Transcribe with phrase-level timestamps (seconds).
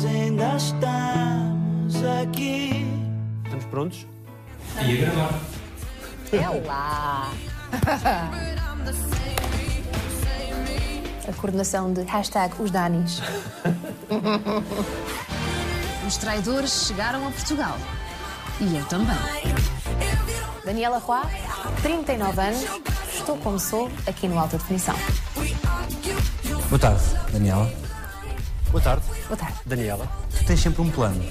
[0.00, 2.86] nós ainda estamos aqui.
[3.44, 4.06] Estamos prontos?
[4.82, 5.40] E a gravar.
[6.32, 7.30] É lá!
[11.28, 13.20] A coordenação de hashtag os Danis.
[16.06, 17.76] Os traidores chegaram a Portugal.
[18.60, 19.16] E eu também.
[20.64, 21.22] Daniela Roy,
[21.82, 22.64] 39 anos,
[23.14, 24.96] estou como sou aqui no Alta Definição.
[26.68, 27.89] Boa tarde, Daniela.
[28.70, 29.58] Boa tarde, Boa tarde.
[29.66, 30.08] Daniela.
[30.38, 31.24] Tu tens sempre um plano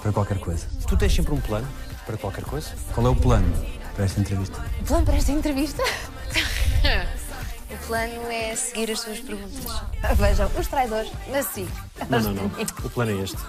[0.00, 0.66] para qualquer coisa.
[0.86, 1.68] Tu tens sempre um plano
[2.06, 2.70] para qualquer coisa?
[2.94, 3.52] Qual é o plano
[3.94, 4.64] para esta entrevista?
[4.80, 5.82] O plano para esta entrevista?
[7.70, 9.82] o plano é seguir as suas perguntas.
[10.16, 11.68] Vejam, os traidores, na SIC.
[12.08, 12.46] Não, não, não.
[12.84, 13.38] O plano é este.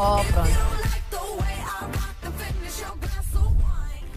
[0.00, 0.50] Oh, pronto.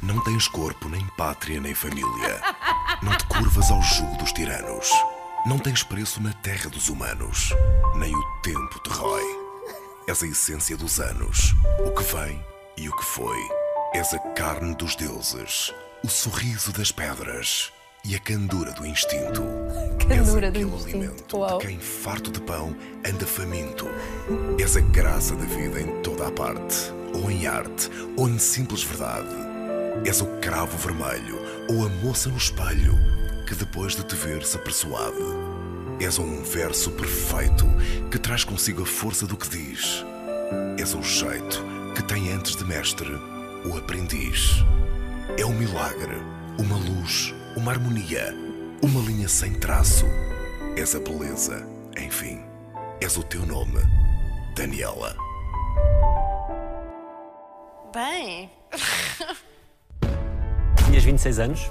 [0.03, 2.39] Não tens corpo, nem pátria, nem família.
[3.01, 4.91] Não te curvas ao jugo dos tiranos.
[5.45, 7.49] Não tens preço na terra dos humanos.
[7.95, 9.23] Nem o tempo te rói.
[10.07, 11.55] És a essência dos anos.
[11.85, 12.45] O que vem
[12.77, 13.39] e o que foi.
[13.93, 15.73] És a carne dos deuses.
[16.03, 17.71] O sorriso das pedras.
[18.05, 19.41] E a candura do instinto.
[20.07, 21.57] Candura És do aquele instinto, alimento uau.
[21.59, 23.87] de quem farto de pão anda faminto.
[24.59, 26.75] És a graça da vida em toda a parte.
[27.15, 29.35] Ou em arte, ou em simples verdade.
[30.05, 31.39] És o cravo vermelho
[31.69, 32.97] ou a moça no espelho
[33.51, 35.17] que depois de te ver se aperçoade.
[35.99, 37.65] És um verso perfeito
[38.09, 40.05] que traz consigo a força do que diz.
[40.79, 41.61] És o jeito
[41.93, 43.11] que tem antes de mestre
[43.65, 44.63] o aprendiz.
[45.37, 46.15] É um milagre,
[46.57, 48.33] uma luz, uma harmonia,
[48.81, 50.05] uma linha sem traço.
[50.77, 52.39] És a beleza, enfim.
[53.01, 53.81] És o teu nome,
[54.55, 55.13] Daniela.
[57.93, 58.49] Bem,
[60.85, 61.69] Tinhas 26 anos?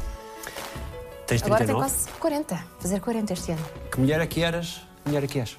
[1.31, 1.81] Tens agora tenho 39?
[1.81, 2.64] quase 40.
[2.81, 3.64] Fazer 40 este ano.
[3.92, 4.83] Que mulher é que eras?
[5.05, 5.56] Que mulher é que és?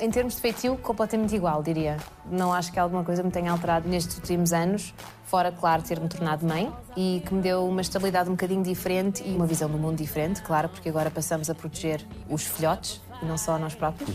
[0.00, 1.96] Em termos de feitio, completamente igual, diria.
[2.28, 4.92] Não acho que alguma coisa me tenha alterado nestes últimos anos,
[5.24, 9.32] fora, claro, ter-me tornado mãe e que me deu uma estabilidade um bocadinho diferente e
[9.32, 13.38] uma visão do mundo diferente, claro, porque agora passamos a proteger os filhotes e não
[13.38, 14.10] só nós próprios.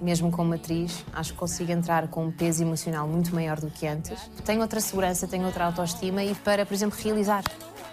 [0.00, 3.84] Mesmo como atriz, acho que consigo entrar com um peso emocional muito maior do que
[3.84, 4.30] antes.
[4.44, 7.42] Tenho outra segurança, tenho outra autoestima e para, por exemplo, realizar.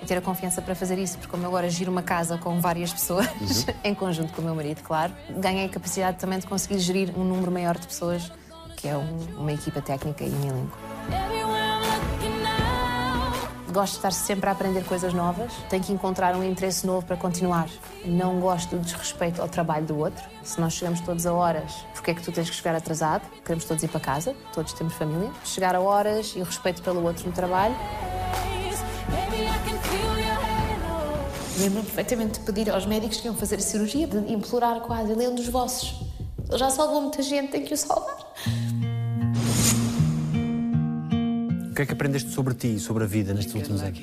[0.01, 2.59] E ter a confiança para fazer isso, porque como eu agora giro uma casa com
[2.61, 3.27] várias pessoas,
[3.83, 7.23] em conjunto com o meu marido, claro, ganhei a capacidade também de conseguir gerir um
[7.23, 8.31] número maior de pessoas,
[8.77, 10.77] que é um- uma equipa técnica e um elenco.
[13.71, 15.51] Gosto de estar sempre a aprender coisas novas.
[15.69, 17.67] Tenho que encontrar um interesse novo para continuar.
[18.03, 20.23] Não gosto do desrespeito ao trabalho do outro.
[20.43, 23.21] Se nós chegamos todos a horas, porque é que tu tens que chegar atrasado?
[23.43, 25.29] Queremos todos ir para casa, todos temos família.
[25.45, 27.75] Chegar a horas e o respeito pelo outro no trabalho.
[31.59, 35.25] Lembro-me perfeitamente de pedir aos médicos que iam fazer a cirurgia, de implorar quase, ele
[35.25, 35.99] é um dos vossos.
[36.47, 38.33] Ele já salvou muita gente, tem que o salvar.
[41.69, 43.99] O que é que aprendeste sobre ti e sobre a vida nestes últimos anos?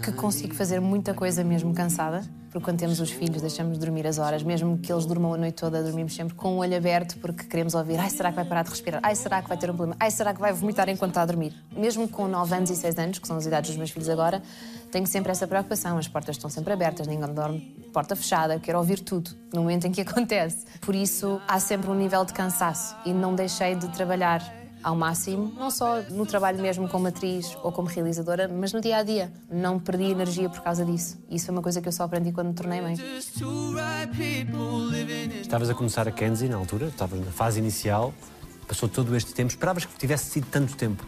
[0.00, 4.06] Que consigo fazer muita coisa mesmo cansada, porque quando temos os filhos deixamos de dormir
[4.06, 7.18] as horas, mesmo que eles durmam a noite toda, dormimos sempre com o olho aberto
[7.18, 9.00] porque queremos ouvir, ai, será que vai parar de respirar?
[9.04, 9.96] Ai, será que vai ter um problema?
[10.00, 11.54] Ai, será que vai vomitar enquanto está a dormir?
[11.76, 14.42] Mesmo com 9 anos e 6 anos, que são as idades dos meus filhos agora,
[14.90, 17.60] tenho sempre essa preocupação, as portas estão sempre abertas, ninguém dorme
[17.92, 20.66] porta fechada, quero ouvir tudo no momento em que acontece.
[20.80, 25.52] Por isso, há sempre um nível de cansaço e não deixei de trabalhar ao máximo,
[25.56, 29.32] não só no trabalho mesmo como atriz ou como realizadora, mas no dia a dia.
[29.50, 31.18] Não perdi energia por causa disso.
[31.30, 32.94] Isso foi uma coisa que eu só aprendi quando me tornei mãe.
[35.40, 38.14] Estavas a começar a Kenzie na altura, estavas na fase inicial,
[38.66, 41.04] passou todo este tempo, esperavas que tivesse sido tanto tempo.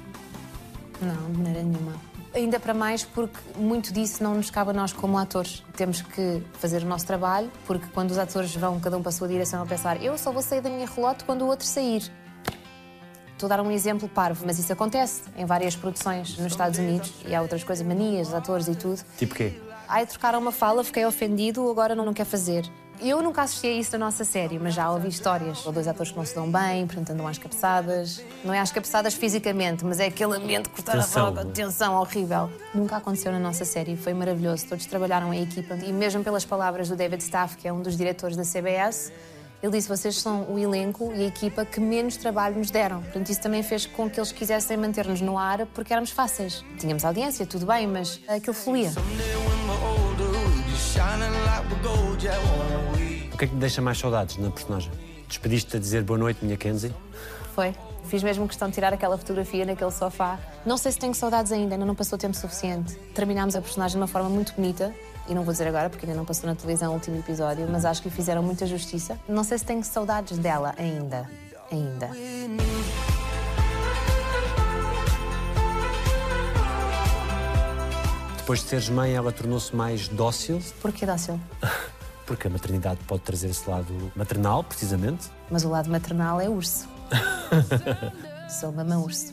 [1.00, 1.92] Não, de maneira nenhuma.
[2.34, 5.62] Ainda para mais porque muito disso não nos cabe a nós como atores.
[5.76, 9.12] Temos que fazer o nosso trabalho, porque quando os atores vão cada um para a
[9.12, 12.10] sua direção a pensar eu só vou sair da minha relote quando o outro sair.
[13.42, 17.12] Estou a dar um exemplo parvo, mas isso acontece em várias produções nos Estados Unidos
[17.26, 19.00] e há outras coisas, manias, atores e tudo.
[19.18, 19.60] Tipo quê?
[19.88, 22.64] Ai, trocaram uma fala, fiquei ofendido, agora não, não quer fazer.
[23.00, 25.66] Eu nunca assisti a isso na nossa série, mas já ouvi histórias.
[25.66, 28.22] Ou dois atores que não se dão bem, portanto andam às cabeçadas.
[28.44, 31.26] Não é às cabeçadas fisicamente, mas é aquele ambiente cortar Tensão.
[31.26, 32.48] a boca, tensão horrível.
[32.72, 34.66] Nunca aconteceu na nossa série, foi maravilhoso.
[34.68, 35.74] Todos trabalharam em equipa.
[35.84, 39.12] E mesmo pelas palavras do David Staff, que é um dos diretores da CBS,
[39.62, 43.00] ele disse: vocês são o elenco e a equipa que menos trabalho nos deram.
[43.02, 46.64] Portanto, isso também fez com que eles quisessem manter-nos no ar porque éramos fáceis.
[46.78, 48.90] Tínhamos audiência, tudo bem, mas aquilo fluía.
[53.32, 54.90] O que é que te deixa mais saudades na personagem?
[55.28, 56.92] Despediste-te a dizer boa noite, minha Kenzie?
[57.54, 57.74] Foi.
[58.04, 60.38] Fiz mesmo questão de tirar aquela fotografia naquele sofá.
[60.66, 62.94] Não sei se tenho saudades ainda, ainda não passou tempo suficiente.
[63.14, 64.92] Terminámos a personagem de uma forma muito bonita
[65.28, 67.84] e não vou dizer agora porque ainda não passou na televisão o último episódio, mas
[67.84, 69.18] acho que lhe fizeram muita justiça.
[69.28, 71.28] Não sei se tenho saudades dela ainda.
[71.70, 72.10] Ainda.
[78.36, 80.60] Depois de seres mãe, ela tornou-se mais dócil?
[80.80, 81.40] Porquê dócil?
[82.26, 85.30] porque a maternidade pode trazer esse lado maternal, precisamente.
[85.50, 86.88] Mas o lado maternal é urso.
[88.48, 89.32] Sou mamãe urso.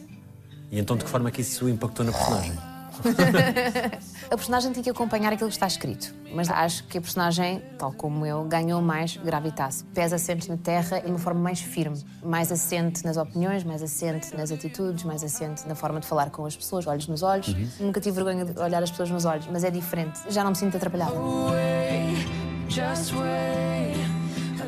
[0.71, 2.57] E então de que forma é que isso impactou na personagem?
[4.30, 7.92] A personagem tem que acompanhar aquilo que está escrito, mas acho que a personagem, tal
[7.92, 9.86] como eu, ganhou mais gravitas.
[9.94, 14.36] Pés assentes na terra de uma forma mais firme, mais assente nas opiniões, mais assente
[14.36, 17.56] nas atitudes, mais assente na forma de falar com as pessoas, olhos nos olhos.
[17.80, 20.19] Nunca tive vergonha de olhar as pessoas nos olhos, mas é diferente.
[20.30, 21.16] Já não me sinto atrapalhada.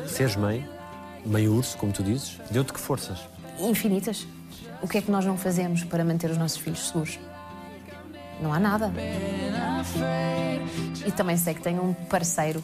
[0.08, 0.68] Seres mãe,
[1.24, 3.18] mãe urso, como tu dizes, deu-te que forças?
[3.60, 4.26] Infinitas.
[4.82, 7.18] O que é que nós não fazemos para manter os nossos filhos seguros?
[8.42, 8.92] Não há nada.
[11.06, 12.62] E também sei que tenho um parceiro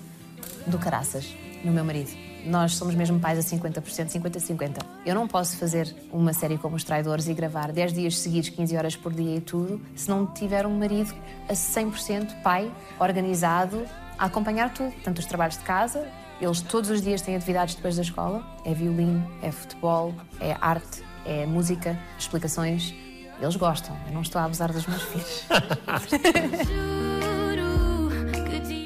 [0.66, 1.32] do caraças,
[1.64, 2.10] no meu marido.
[2.44, 4.78] Nós somos mesmo pais a 50%, 50-50.
[5.04, 8.76] Eu não posso fazer uma série como Os Traidores e gravar 10 dias seguidos, 15
[8.76, 11.14] horas por dia e tudo, se não tiver um marido
[11.48, 13.84] a 100% pai, organizado,
[14.18, 14.92] a acompanhar tudo.
[15.02, 16.06] Tanto os trabalhos de casa,
[16.40, 18.44] eles todos os dias têm atividades depois da escola.
[18.64, 22.94] É violino, é futebol, é arte, é música, explicações.
[23.40, 23.96] Eles gostam.
[24.06, 25.44] Eu não estou a abusar dos meus filhos.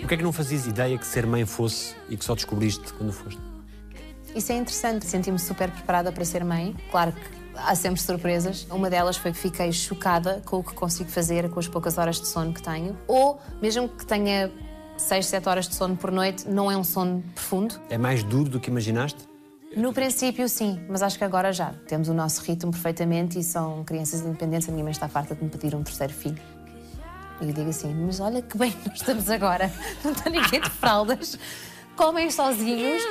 [0.02, 2.92] O que é que não fazias ideia que ser mãe fosse e que só descobriste
[2.94, 3.40] quando foste?
[4.34, 5.06] Isso é interessante.
[5.06, 6.76] Senti-me super preparada para ser mãe.
[6.90, 7.20] Claro que
[7.54, 8.66] há sempre surpresas.
[8.70, 12.20] Uma delas foi que fiquei chocada com o que consigo fazer com as poucas horas
[12.20, 12.96] de sono que tenho.
[13.06, 14.50] Ou, mesmo que tenha
[14.98, 17.80] 6, 7 horas de sono por noite, não é um sono profundo.
[17.88, 19.31] É mais duro do que imaginaste?
[19.76, 21.72] No princípio, sim, mas acho que agora já.
[21.86, 24.68] Temos o nosso ritmo perfeitamente e são crianças independentes.
[24.68, 26.38] A minha mãe está farta de me pedir um terceiro filho.
[27.40, 29.72] E eu digo assim: mas olha que bem nós estamos agora.
[30.04, 31.38] Não está ninguém de fraldas.
[31.96, 33.02] Comem sozinhos.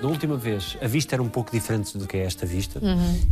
[0.00, 2.80] Da última vez, a vista era um pouco diferente do que é esta vista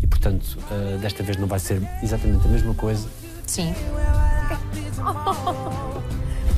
[0.03, 3.07] e, portanto, eh, desta vez não vai ser exatamente a mesma coisa.
[3.47, 3.75] Sim.
[4.99, 6.03] O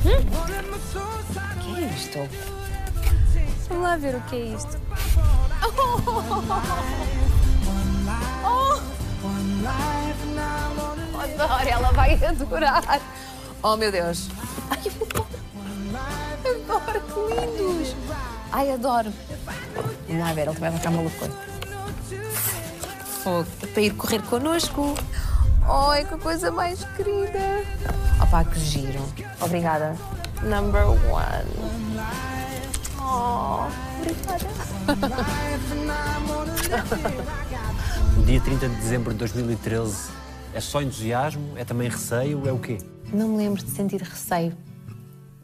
[1.75, 2.19] que é isto?
[3.69, 4.79] Vamos lá ver o que é isto.
[8.45, 8.79] Oh,
[11.21, 13.01] adoro, ela vai adorar.
[13.61, 14.29] Oh, meu Deus.
[14.69, 14.79] Ai,
[16.49, 17.01] adoro.
[17.01, 17.95] Que lindos.
[18.51, 19.13] Ai, adoro.
[20.07, 21.29] Vamos lá ver, ele vai ficar maluco.
[23.23, 23.47] Fogo.
[23.73, 24.95] Para ir correr connosco.
[25.67, 27.65] Ai, que coisa mais querida.
[28.21, 29.01] Opá, que giro.
[29.41, 29.95] Obrigada.
[30.41, 32.36] Number one.
[33.09, 33.67] Oh,
[34.01, 34.47] obrigada.
[38.17, 40.09] O dia 30 de dezembro de 2013
[40.53, 41.53] é só entusiasmo?
[41.55, 42.45] É também receio?
[42.45, 42.77] É o quê?
[43.13, 44.53] Não me lembro de sentir receio.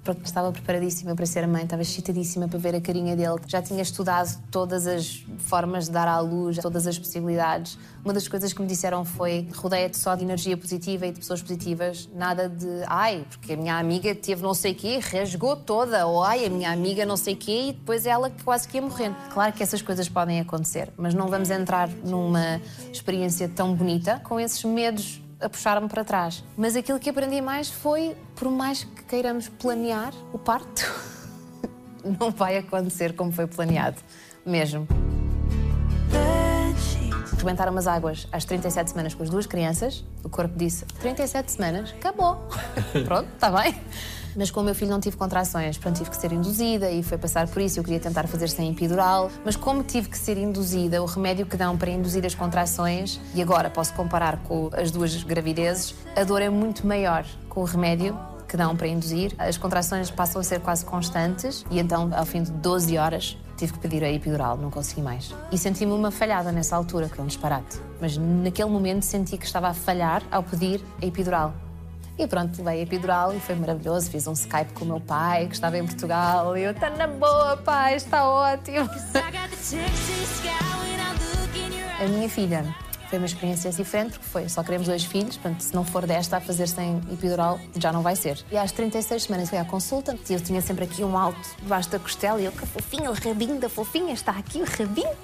[0.03, 3.39] Porque estava preparadíssima para ser mãe, estava excitadíssima para ver a carinha dele.
[3.47, 7.77] Já tinha estudado todas as formas de dar à luz, todas as possibilidades.
[8.03, 11.41] Uma das coisas que me disseram foi: rodeia-te só de energia positiva e de pessoas
[11.41, 16.06] positivas, nada de ai, porque a minha amiga teve não sei o quê, rasgou toda,
[16.06, 18.81] ou ai, a minha amiga não sei o quê, e depois ela quase que ia
[18.81, 19.15] morrendo.
[19.33, 22.61] Claro que essas coisas podem acontecer, mas não vamos entrar numa
[22.91, 26.44] experiência tão bonita com esses medos a puxar-me para trás.
[26.57, 30.90] Mas aquilo que aprendi mais foi, por mais que queiramos planear o parto,
[32.19, 33.98] não vai acontecer como foi planeado,
[34.45, 34.88] mesmo.
[37.38, 40.06] Rebentaram as águas às 37 semanas com as duas crianças.
[40.23, 42.47] O corpo disse: 37 semanas, acabou.
[43.04, 43.76] Pronto, está bem.
[44.35, 47.18] Mas como o meu filho não tive contrações, pronto, tive que ser induzida e foi
[47.18, 47.80] passar por isso.
[47.80, 51.57] Eu queria tentar fazer sem epidural, mas como tive que ser induzida, o remédio que
[51.57, 56.42] dão para induzir as contrações, e agora posso comparar com as duas gravidezes, a dor
[56.42, 59.33] é muito maior com o remédio que dão para induzir.
[59.40, 63.73] As contrações passam a ser quase constantes e então, ao fim de 12 horas, tive
[63.73, 65.33] que pedir a epidural, não consegui mais.
[65.52, 67.80] E senti-me uma falhada nessa altura, que é um disparate.
[67.99, 71.54] Mas naquele momento senti que estava a falhar ao pedir a epidural.
[72.17, 74.11] E pronto, levei a epidural e foi maravilhoso.
[74.11, 76.55] Fiz um Skype com o meu pai, que estava em Portugal.
[76.55, 78.87] E eu, está na boa, pai, está ótimo.
[81.99, 82.75] A minha filha
[83.09, 86.37] foi uma experiência diferente, porque foi, só queremos dois filhos, portanto, se não for desta
[86.37, 88.43] a fazer sem epidural, já não vai ser.
[88.51, 91.89] E às 36 semanas fui à consulta, e eu tinha sempre aqui um alto debaixo
[91.91, 95.15] da costela, e eu, que fofinha, o rabinho da fofinha, está aqui o rabinho.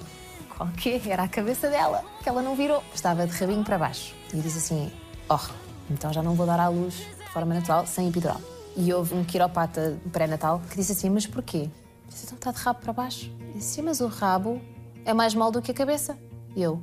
[0.56, 1.02] Qual que?
[1.04, 2.82] Era a cabeça dela, que ela não virou.
[2.94, 4.14] Estava de rabinho para baixo.
[4.32, 4.92] E disse assim,
[5.28, 8.40] oh, então já não vou dar à luz de forma natural, sem epidural.
[8.76, 11.68] E houve um quiropata pré-natal que disse assim, mas porquê?
[12.08, 13.30] Disse, então está de rabo para baixo.
[13.54, 14.60] Disse, sim, mas o rabo
[15.04, 16.16] é mais mal do que a cabeça.
[16.56, 16.82] E eu,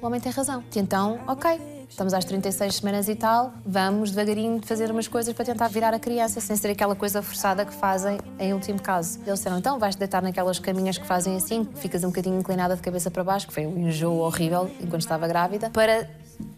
[0.00, 0.62] o homem tem razão.
[0.74, 5.44] E então, ok, estamos às 36 semanas e tal, vamos devagarinho fazer umas coisas para
[5.44, 9.18] tentar virar a criança, sem ser aquela coisa forçada que fazem em último caso.
[9.26, 12.82] Eles disseram, então vais deitar naquelas caminhas que fazem assim, ficas um bocadinho inclinada de
[12.82, 16.08] cabeça para baixo, que foi um enjoo horrível enquanto estava grávida, para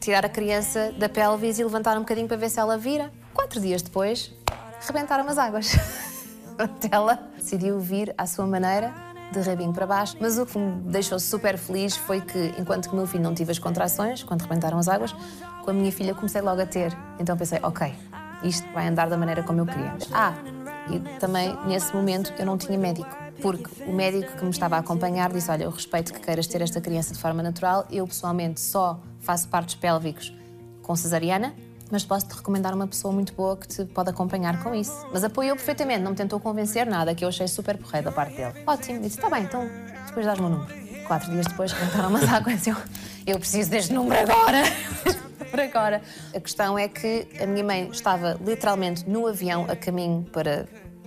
[0.01, 3.11] tirar a criança da pelvis e levantar um bocadinho para ver se ela vira.
[3.33, 4.33] Quatro dias depois,
[4.87, 5.73] rebentaram as águas.
[6.91, 8.95] ela decidiu vir à sua maneira,
[9.33, 10.17] de rabinho para baixo.
[10.21, 13.51] Mas o que me deixou super feliz foi que, enquanto que meu filho não tive
[13.51, 15.15] as contrações, quando rebentaram as águas,
[15.65, 16.97] com a minha filha comecei logo a ter.
[17.19, 17.93] Então pensei, ok,
[18.43, 19.95] isto vai andar da maneira como eu queria.
[20.13, 20.35] Ah,
[20.91, 23.26] e também nesse momento eu não tinha médico.
[23.41, 26.61] Porque o médico que me estava a acompanhar disse: Olha, eu respeito que queiras ter
[26.63, 30.33] esta criança de forma natural, eu pessoalmente só faço partos pélvicos
[30.83, 31.55] com cesariana,
[31.91, 35.07] mas posso-te recomendar uma pessoa muito boa que te pode acompanhar com isso.
[35.13, 38.37] Mas apoiou perfeitamente, não me tentou convencer nada, que eu achei super porreiro da parte
[38.37, 38.55] dele.
[38.67, 39.69] Ótimo, disse: Está bem, então
[40.07, 40.87] depois dás-me o número.
[41.07, 42.77] Quatro dias depois, cantaram umas águas, eu,
[43.27, 44.63] eu preciso deste número agora.
[45.51, 46.03] Por agora.
[46.35, 50.67] A questão é que a minha mãe estava literalmente no avião a caminho para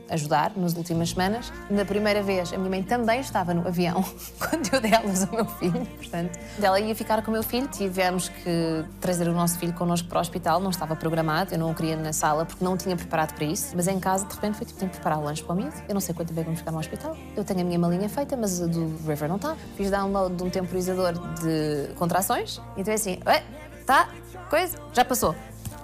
[0.09, 1.51] ajudar nas últimas semanas.
[1.69, 4.03] Na primeira vez, a minha mãe também estava no avião
[4.39, 5.85] quando eu dei luz ao meu filho.
[5.85, 7.67] Portanto, ela ia ficar com o meu filho.
[7.67, 10.59] Tivemos que trazer o nosso filho connosco para o hospital.
[10.59, 13.73] Não estava programado, eu não o queria na sala porque não tinha preparado para isso.
[13.75, 15.75] Mas em casa, de repente, foi tipo: tenho que preparar o lanche para o miúdo.
[15.87, 17.15] Eu não sei quanto tempo é vamos ficar no hospital.
[17.35, 19.55] Eu tenho a minha malinha feita, mas a do River não está.
[19.75, 22.61] Fiz download de um temporizador de contrações.
[22.77, 23.19] Então é assim:
[23.85, 24.09] tá,
[24.49, 25.35] coisa, já passou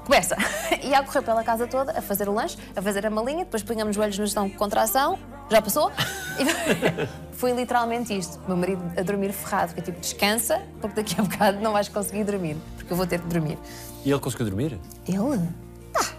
[0.06, 0.36] começa.
[0.82, 3.64] E a correr pela casa toda, a fazer o lanche, a fazer a malinha, depois
[3.64, 5.18] punhamos os joelhos no chão com contração,
[5.50, 5.92] já passou.
[6.38, 6.46] E
[7.36, 8.40] foi literalmente isto.
[8.44, 11.72] O meu marido a dormir ferrado, que é tipo, descansa, porque daqui a bocado não
[11.72, 13.58] vais conseguir dormir, porque eu vou ter que dormir.
[14.04, 14.78] E ele conseguiu dormir?
[15.08, 15.50] Ele?
[15.96, 16.12] Ah!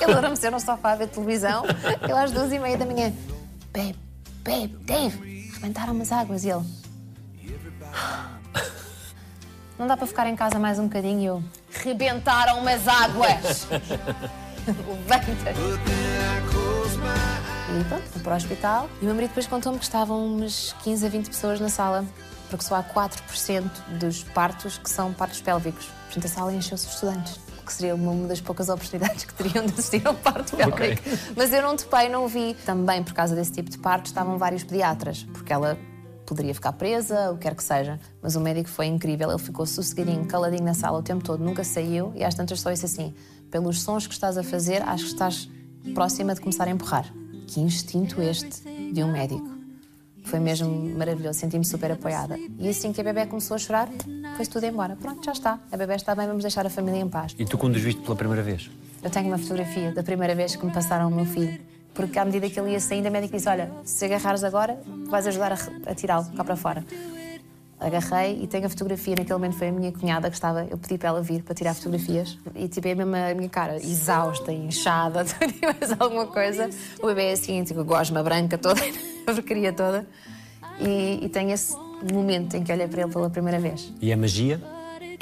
[0.00, 1.64] Ele adormeceu no sofá a ver televisão,
[2.02, 3.12] ele às duas e meia da manhã.
[3.72, 3.96] Babe,
[4.44, 6.44] babe, Dave, rebentaram as águas.
[6.44, 6.64] E ele.
[9.80, 11.42] Não dá para ficar em casa mais um bocadinho e eu.
[11.72, 13.66] Rebentaram as águas!
[15.08, 15.52] Levanta!
[17.70, 18.90] E pronto, fui para o hospital.
[19.00, 22.04] E o meu marido depois contou-me que estavam umas 15 a 20 pessoas na sala,
[22.50, 25.86] porque só há 4% dos partos que são partos pélvicos.
[26.04, 27.40] Portanto, a sala encheu-se de estudantes.
[27.58, 31.02] o Que seria uma das poucas oportunidades que teriam de assistir a um parto pélvico.
[31.34, 32.52] Mas eu não topei, não vi.
[32.66, 35.78] Também por causa desse tipo de parto estavam vários pediatras, porque ela
[36.30, 37.98] poderia ficar presa, o que quer que seja.
[38.22, 41.64] Mas o médico foi incrível, ele ficou sossegadinho, caladinho na sala o tempo todo, nunca
[41.64, 43.12] saiu e às tantas só disse assim:
[43.50, 45.50] pelos sons que estás a fazer, acho que estás
[45.92, 47.12] próxima de começar a empurrar.
[47.48, 49.58] Que instinto este de um médico.
[50.22, 52.38] Foi mesmo maravilhoso, senti-me super apoiada.
[52.58, 53.88] E assim que a bebê começou a chorar,
[54.36, 54.94] foi-se tudo embora.
[54.94, 55.58] Pronto, já está.
[55.72, 57.34] A bebê está bem, vamos deixar a família em paz.
[57.36, 58.70] E tu viste pela primeira vez?
[59.02, 61.58] Eu tenho uma fotografia da primeira vez que me passaram o meu filho.
[61.94, 65.26] Porque à medida que ele ia saindo, a médica disse: Olha, se agarrares agora, vais
[65.26, 65.58] ajudar a,
[65.90, 66.84] a tirá-lo cá para fora.
[67.78, 69.14] Agarrei e tenho a fotografia.
[69.16, 70.66] Naquele momento foi a minha cunhada que estava.
[70.70, 72.38] Eu pedi para ela vir para tirar fotografias.
[72.54, 75.24] E tipo, é mesmo a minha cara, exausta, inchada,
[75.62, 76.68] mais alguma coisa.
[77.02, 78.80] O bebê é assim, tipo, gosma branca toda,
[79.26, 80.06] a porcaria toda.
[80.78, 81.74] E, e tenho esse
[82.12, 83.92] momento em que olhei para ele pela primeira vez.
[84.00, 84.60] E a magia?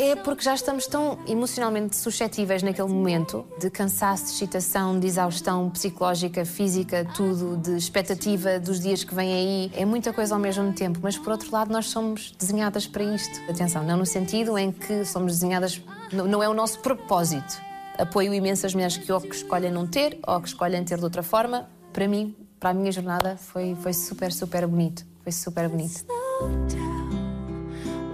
[0.00, 5.68] É porque já estamos tão emocionalmente suscetíveis naquele momento de cansaço, de excitação, de exaustão
[5.70, 9.72] psicológica, física, tudo, de expectativa dos dias que vêm aí.
[9.74, 13.40] É muita coisa ao mesmo tempo, mas por outro lado, nós somos desenhadas para isto.
[13.50, 17.60] Atenção, não no sentido em que somos desenhadas, não é o nosso propósito.
[17.98, 21.04] Apoio imenso as mulheres que ou que escolhem não ter ou que escolhem ter de
[21.04, 21.68] outra forma.
[21.92, 25.04] Para mim, para a minha jornada, foi, foi super, super bonito.
[25.24, 26.04] Foi super bonito.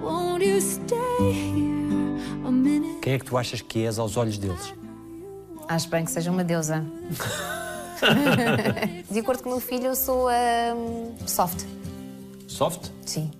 [0.02, 1.73] Won't you stay here?
[3.02, 4.72] Quem é que tu achas que és aos olhos deles?
[5.68, 6.84] Acho bem que seja uma deusa.
[9.10, 11.64] De acordo com o meu filho, eu sou hum, soft.
[12.46, 12.90] Soft?
[13.06, 13.30] Sim.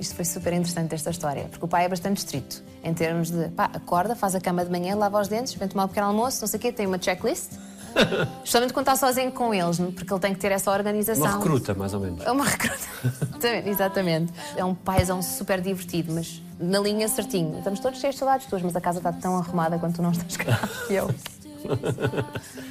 [0.00, 3.48] Isto foi super interessante, esta história, porque o pai é bastante estrito em termos de
[3.50, 6.40] pá, acorda, faz a cama de manhã, lava os dentes, vem tomar um pequeno almoço,
[6.40, 7.52] não sei o quê, tem uma checklist.
[8.42, 11.24] Justamente quando está sozinho com eles, porque ele tem que ter essa organização.
[11.24, 12.24] Uma recruta, mais ou menos.
[12.24, 12.76] É uma recruta.
[13.04, 14.32] Exatamente, Exatamente.
[14.56, 17.58] É um paizão super divertido, mas na linha certinho.
[17.58, 20.12] Estamos todos cheios de saudades tuas, mas a casa está tão arrumada quanto tu não
[20.12, 20.58] estás cá.
[20.90, 21.08] E eu.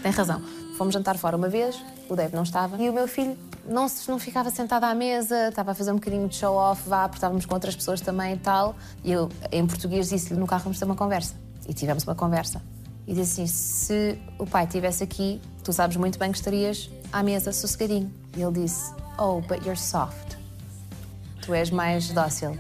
[0.03, 0.41] Tem razão.
[0.77, 4.09] Fomos jantar fora uma vez, o Dave não estava, e o meu filho não, se-
[4.09, 7.45] não ficava sentado à mesa, estava a fazer um bocadinho de show-off, vá, porque estávamos
[7.45, 8.75] com outras pessoas também e tal.
[9.03, 11.35] E eu, em português, disse-lhe no carro vamos ter uma conversa.
[11.67, 12.61] E tivemos uma conversa.
[13.07, 17.21] E disse assim: se o pai estivesse aqui, tu sabes muito bem que estarias à
[17.21, 18.11] mesa sossegadinho.
[18.35, 20.35] E ele disse: Oh, but you're soft.
[21.45, 22.57] Tu és mais dócil.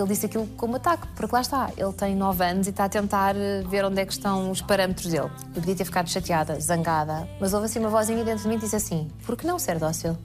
[0.00, 2.88] Ele disse aquilo como ataque, porque lá está, ele tem 9 anos e está a
[2.88, 5.30] tentar eh, ver onde é que estão os parâmetros dele.
[5.54, 8.64] Eu podia ter ficado chateada, zangada, mas houve assim uma vozinha dentro de mim que
[8.64, 10.16] disse assim: por que não ser dócil?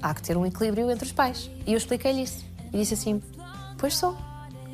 [0.00, 1.50] Há que ter um equilíbrio entre os pais.
[1.66, 2.42] E eu expliquei-lhe isso.
[2.72, 3.22] E disse assim:
[3.76, 4.16] Pois sou,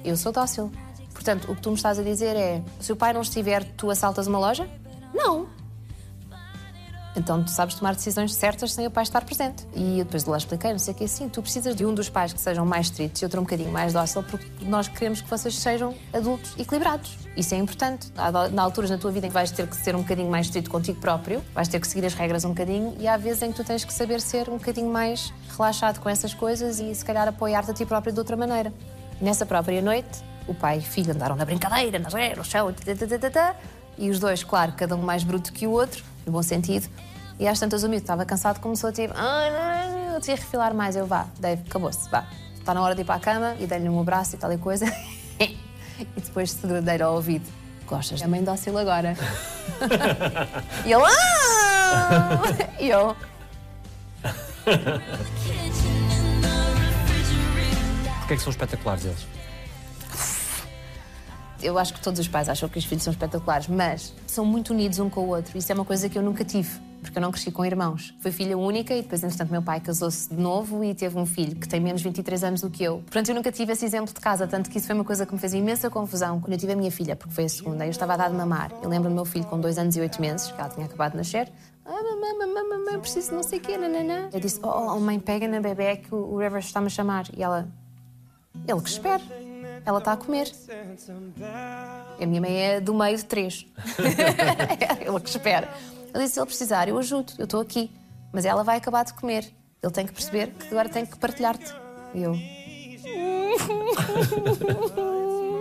[0.04, 0.70] eu sou dócil.
[1.12, 3.90] Portanto, o que tu me estás a dizer é: se o pai não estiver, tu
[3.90, 4.68] assaltas uma loja?
[5.12, 5.46] Não.
[7.14, 9.66] Então tu sabes tomar decisões certas sem o pai estar presente.
[9.74, 11.94] E eu depois de lá expliquei, não sei o que, assim, tu precisas de um
[11.94, 15.20] dos pais que sejam mais estritos e outro um bocadinho mais dócil, porque nós queremos
[15.20, 17.18] que vocês sejam adultos equilibrados.
[17.36, 18.10] Isso é importante.
[18.16, 20.46] Há na alturas na tua vida em que vais ter que ser um bocadinho mais
[20.46, 23.50] estrito contigo próprio, vais ter que seguir as regras um bocadinho, e há vezes em
[23.50, 27.04] que tu tens que saber ser um bocadinho mais relaxado com essas coisas e se
[27.04, 28.72] calhar apoiar-te a ti próprio de outra maneira.
[29.20, 32.74] Nessa própria noite, o pai e o filho andaram na brincadeira, nas no chão,
[33.98, 36.88] e os dois, claro, cada um mais bruto que o outro, no bom sentido.
[37.38, 40.74] E às tantas o miúdo estava cansado, começou a tipo, ah, não, eu tinha refilar
[40.74, 40.96] mais.
[40.96, 42.26] Eu, vá, Dave, acabou-se, vá.
[42.58, 44.58] Está na hora de ir para a cama e dei-lhe um abraço e tal e
[44.58, 44.86] coisa.
[45.40, 47.46] e depois segredeiro ao ouvido.
[47.86, 48.22] Gostas?
[48.22, 49.16] É mãe dócil agora.
[50.86, 52.40] e ele, ah!
[52.78, 53.14] E eu,
[58.20, 59.26] Porquê é que são espetaculares eles?
[61.62, 64.72] Eu acho que todos os pais acham que os filhos são espetaculares, mas são muito
[64.72, 65.56] unidos um com o outro.
[65.56, 68.14] Isso é uma coisa que eu nunca tive, porque eu não cresci com irmãos.
[68.20, 71.56] Fui filha única e depois, entretanto, meu pai casou-se de novo e teve um filho
[71.56, 72.98] que tem menos 23 anos do que eu.
[72.98, 75.32] Portanto, eu nunca tive esse exemplo de casa, tanto que isso foi uma coisa que
[75.32, 77.84] me fez imensa confusão quando eu tive a minha filha, porque foi a segunda.
[77.86, 78.72] Eu estava a dar de mamar.
[78.82, 81.12] Eu lembro do meu filho com dois anos e oito meses, que ela tinha acabado
[81.12, 81.50] de nascer.
[81.84, 84.28] Ah, mamãe, mamãe, mamãe, preciso não sei o quê, nananã.
[84.32, 87.26] Eu disse, oh, oh, mãe, pega na bebê que o River está-me a chamar.
[87.36, 87.68] E ela,
[88.68, 89.22] ele que espera.
[89.84, 90.52] Ela está a comer.
[92.20, 93.66] A minha mãe é do meio de três.
[95.04, 95.68] ela que espera.
[96.14, 97.90] Ele disse: se ele precisar, eu ajudo, eu estou aqui.
[98.32, 99.52] Mas ela vai acabar de comer.
[99.82, 101.74] Ele tem que perceber que agora tem que partilhar-te.
[102.14, 102.32] E eu.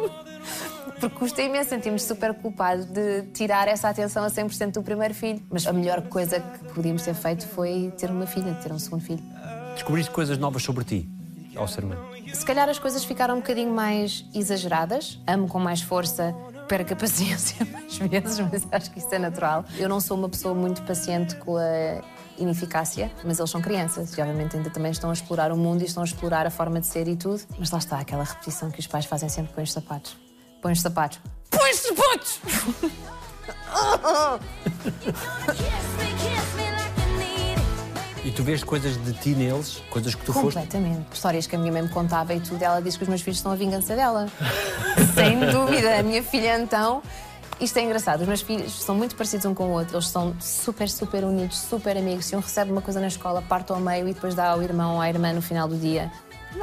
[1.02, 5.42] Porque custa imenso, sentimos super culpados de tirar essa atenção a 100% do primeiro filho.
[5.50, 9.02] Mas a melhor coisa que podíamos ter feito foi ter uma filha, ter um segundo
[9.02, 9.24] filho.
[9.74, 11.10] Descobriste coisas novas sobre ti,
[11.56, 11.98] ao ser mãe?
[12.34, 15.20] Se calhar as coisas ficaram um bocadinho mais exageradas.
[15.28, 16.36] Amo com mais força,
[16.68, 19.66] perco a paciência mais vezes, mas acho que isso é natural.
[19.78, 22.02] Eu não sou uma pessoa muito paciente com a
[22.38, 25.86] ineficácia, mas eles são crianças e obviamente ainda também estão a explorar o mundo e
[25.86, 27.42] estão a explorar a forma de ser e tudo.
[27.58, 30.16] Mas lá está, aquela repetição que os pais fazem sempre com os sapatos.
[30.62, 31.20] Põe os sapatos.
[31.50, 32.40] Põe os sapatos!
[38.24, 40.54] E tu vês coisas de ti neles, coisas que tu foste.
[40.60, 41.08] Completamente.
[41.12, 43.40] Histórias que a minha mãe me contava e tudo, ela diz que os meus filhos
[43.40, 44.28] são a vingança dela.
[45.16, 46.00] Sem dúvida.
[46.00, 47.02] A minha filha, então.
[47.60, 50.36] Isto é engraçado, os meus filhos são muito parecidos um com o outro, eles são
[50.40, 52.26] super, super unidos, super amigos.
[52.26, 54.96] Se um recebe uma coisa na escola, parte ao meio e depois dá ao irmão
[54.96, 56.12] ou à irmã no final do dia.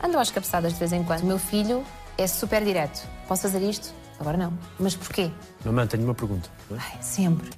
[0.02, 1.22] Andam às cabeçadas de vez em quando.
[1.22, 1.84] O meu filho
[2.16, 3.06] é super direto.
[3.28, 3.94] Posso fazer isto?
[4.18, 4.52] Agora não.
[4.78, 5.30] Mas porquê?
[5.64, 6.50] Mamãe, tenho uma pergunta.
[6.72, 6.74] é?
[6.76, 7.50] Ai, sempre,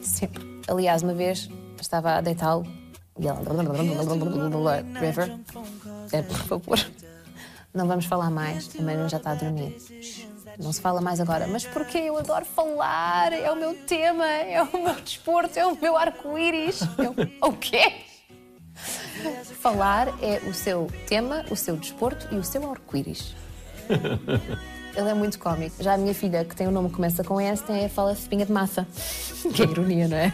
[0.00, 0.62] sempre.
[0.68, 1.48] Aliás, uma vez
[1.80, 2.64] estava a deitá-lo
[3.18, 3.40] e ela.
[5.00, 5.38] River,
[6.12, 6.90] é, por favor,
[7.72, 8.70] não vamos falar mais.
[8.78, 9.76] A mãe já está a dormir.
[10.58, 11.46] Não se fala mais agora.
[11.46, 11.98] Mas porquê?
[11.98, 13.32] Eu adoro falar.
[13.32, 16.80] É o meu tema, é o meu desporto, é o meu arco-íris.
[16.98, 17.14] Eu,
[17.48, 17.92] o quê?
[19.60, 23.34] Falar é o seu tema, o seu desporto e o seu arco-íris.
[24.96, 25.82] Ele é muito cómico.
[25.82, 28.46] Já a minha filha, que tem um nome que começa com S, tem fala espinha
[28.46, 28.86] de massa.
[29.52, 30.32] Que é ironia, não é?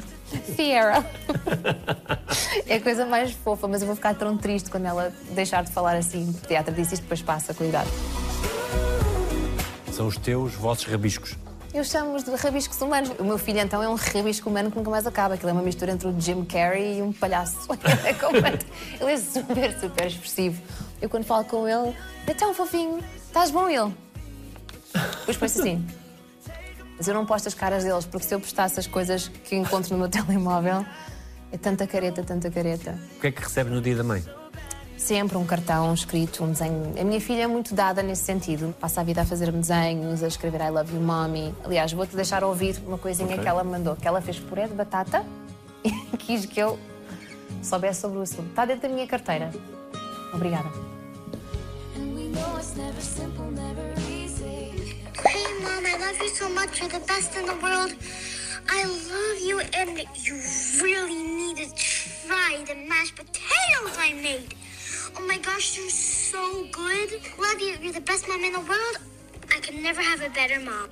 [0.55, 1.05] Sierra.
[2.67, 5.71] É a coisa mais fofa, mas eu vou ficar tão triste quando ela deixar de
[5.73, 6.29] falar assim.
[6.43, 7.89] O teatro disse isto, depois passa, cuidado.
[9.93, 11.37] São os teus vossos rabiscos.
[11.73, 13.11] Eu chamo-os de rabiscos humanos.
[13.19, 15.35] O meu filho, então, é um rabisco humano que nunca mais acaba.
[15.35, 17.59] Aquilo é uma mistura entre o Jim Carrey e um palhaço.
[17.71, 18.67] Ele é, completo-
[19.01, 20.61] ele é super, super expressivo.
[21.01, 21.95] Eu, quando falo com ele,
[22.27, 22.99] é tão fofinho.
[23.27, 23.95] Estás bom, ele?
[25.21, 25.87] Depois penso assim.
[27.01, 29.91] Mas eu não posto as caras deles, porque se eu postasse as coisas que encontro
[29.95, 30.85] no meu telemóvel,
[31.51, 32.99] é tanta careta, tanta careta.
[33.17, 34.23] O que é que recebes no dia da mãe?
[34.99, 36.93] Sempre um cartão escrito, um desenho.
[37.01, 38.75] A minha filha é muito dada nesse sentido.
[38.79, 41.55] Passa a vida a fazer desenhos, a escrever I love you, mommy.
[41.65, 43.39] Aliás, vou-te deixar ouvir uma coisinha Ok.
[43.39, 45.25] que ela me mandou, que ela fez puré de batata
[45.83, 46.79] e quis que eu
[47.63, 48.51] soubesse sobre o assunto.
[48.51, 49.51] Está dentro da minha carteira.
[50.35, 50.69] Obrigada.
[51.97, 54.20] And we know it's never simple, never easy.
[55.31, 56.81] Hey, Mom, I love you so much.
[56.81, 57.95] You're the best in the world.
[58.69, 60.35] I love you, and you
[60.83, 64.57] really need to try the mashed potatoes I made.
[65.17, 67.11] Oh my gosh, they're so good.
[67.39, 67.77] Love you.
[67.81, 68.97] You're the best mom in the world.
[69.55, 70.89] I could never have a better mom.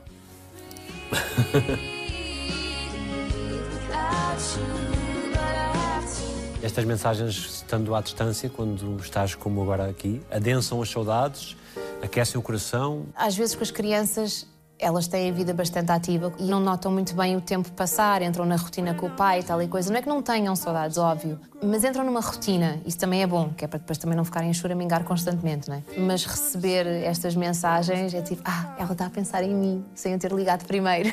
[6.63, 11.57] Estas mensagens, estando à distância, quando estás como agora aqui, adensam as saudades,
[12.03, 13.07] aquecem o coração.
[13.15, 14.47] Às vezes com as crianças
[14.79, 18.47] elas têm a vida bastante ativa e não notam muito bem o tempo passar, entram
[18.47, 19.91] na rotina com o pai e tal e coisa.
[19.91, 22.81] Não é que não tenham saudades, óbvio, mas entram numa rotina.
[22.87, 25.77] Isso também é bom, que é para depois também não ficarem a choramingar constantemente, não
[25.77, 25.83] é?
[25.99, 30.19] Mas receber estas mensagens é tipo, ah, ela está a pensar em mim, sem eu
[30.19, 31.11] ter ligado primeiro.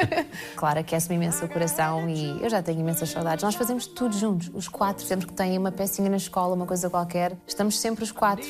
[0.54, 3.42] claro, aquece-me imenso o coração e eu já tenho imensas saudades.
[3.42, 5.04] Nós fazemos tudo juntos, os quatro.
[5.06, 8.46] Sempre que têm uma pecinha na escola, uma coisa qualquer, estamos sempre os quatro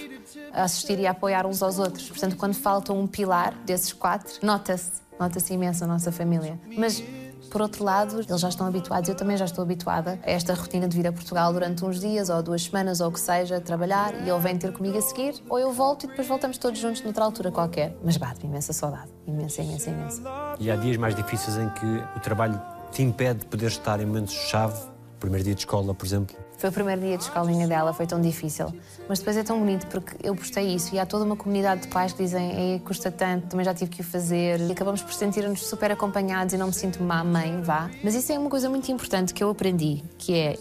[0.53, 2.09] a assistir e a apoiar uns aos outros.
[2.09, 6.59] Portanto, quando falta um pilar desses quatro, nota-se, nota-se imenso a nossa família.
[6.77, 7.03] Mas
[7.51, 10.88] por outro lado, eles já estão habituados, eu também já estou habituada a esta rotina
[10.88, 14.14] de vir a Portugal durante uns dias ou duas semanas ou o que seja, trabalhar
[14.27, 17.03] e ele vem ter comigo a seguir, ou eu volto e depois voltamos todos juntos
[17.03, 17.96] noutra altura qualquer.
[18.05, 20.22] Mas bate-me imensa saudade, imensa, imensa, imensa.
[20.59, 22.61] E há dias mais difíceis em que o trabalho
[22.92, 24.79] te impede de poder estar em momentos-chave,
[25.20, 26.37] primeiro dia de escola, por exemplo.
[26.57, 28.73] Foi o primeiro dia de escolinha dela, foi tão difícil.
[29.09, 31.88] Mas depois é tão bonito porque eu postei isso e há toda uma comunidade de
[31.88, 34.61] pais que dizem Ei, custa tanto, também já tive que o fazer.
[34.61, 37.90] E acabamos por sentir-nos super acompanhados e não me sinto má mãe, vá.
[38.03, 40.59] Mas isso é uma coisa muito importante que eu aprendi, que é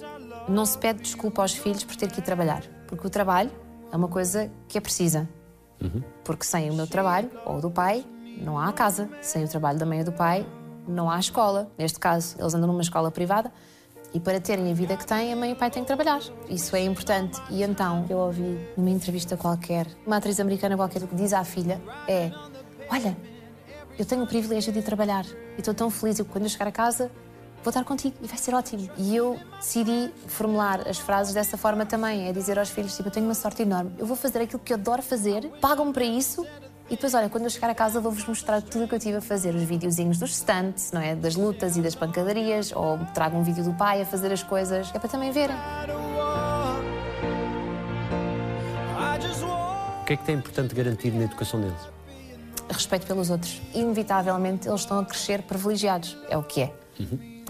[0.48, 2.64] não se pede desculpa aos filhos por ter que ir trabalhar.
[2.88, 3.52] Porque o trabalho
[3.92, 5.28] é uma coisa que é precisa.
[6.24, 8.06] Porque sem o meu trabalho, ou do pai,
[8.42, 9.10] não há casa.
[9.22, 10.46] Sem o trabalho da mãe ou do pai,
[10.88, 11.72] não há escola.
[11.78, 13.52] Neste caso, eles andam numa escola privada.
[14.16, 16.22] E para terem a vida que têm, a mãe e o pai têm que trabalhar.
[16.50, 17.38] Isso é importante.
[17.50, 21.44] E então, eu ouvi numa entrevista qualquer, uma atriz americana qualquer, o que diz à
[21.44, 22.32] filha é:
[22.90, 23.18] Olha,
[24.00, 26.18] eu tenho o privilégio de ir trabalhar e estou tão feliz.
[26.18, 27.12] Eu, quando eu chegar a casa,
[27.62, 28.90] vou estar contigo e vai ser ótimo.
[28.98, 33.12] E eu decidi formular as frases dessa forma também: é dizer aos filhos, tipo, eu
[33.12, 36.48] tenho uma sorte enorme, eu vou fazer aquilo que eu adoro fazer, pagam-me para isso.
[36.88, 39.18] E depois, olha, quando eu chegar a casa, vou-vos mostrar tudo o que eu estive
[39.18, 39.56] a fazer.
[39.56, 41.16] Os videozinhos dos stunts, não é?
[41.16, 42.72] Das lutas e das pancadarias.
[42.72, 44.92] Ou trago um vídeo do pai a fazer as coisas.
[44.94, 45.56] É para também verem.
[50.00, 51.80] O que é que é importante garantir na educação deles?
[52.70, 53.60] Respeito pelos outros.
[53.74, 56.16] Inevitavelmente, eles estão a crescer privilegiados.
[56.30, 56.74] É o que é.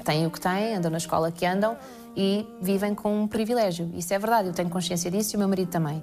[0.05, 1.75] Têm o que têm, andam na escola que andam
[2.15, 3.91] e vivem com um privilégio.
[3.95, 6.01] Isso é verdade, eu tenho consciência disso e o meu marido também.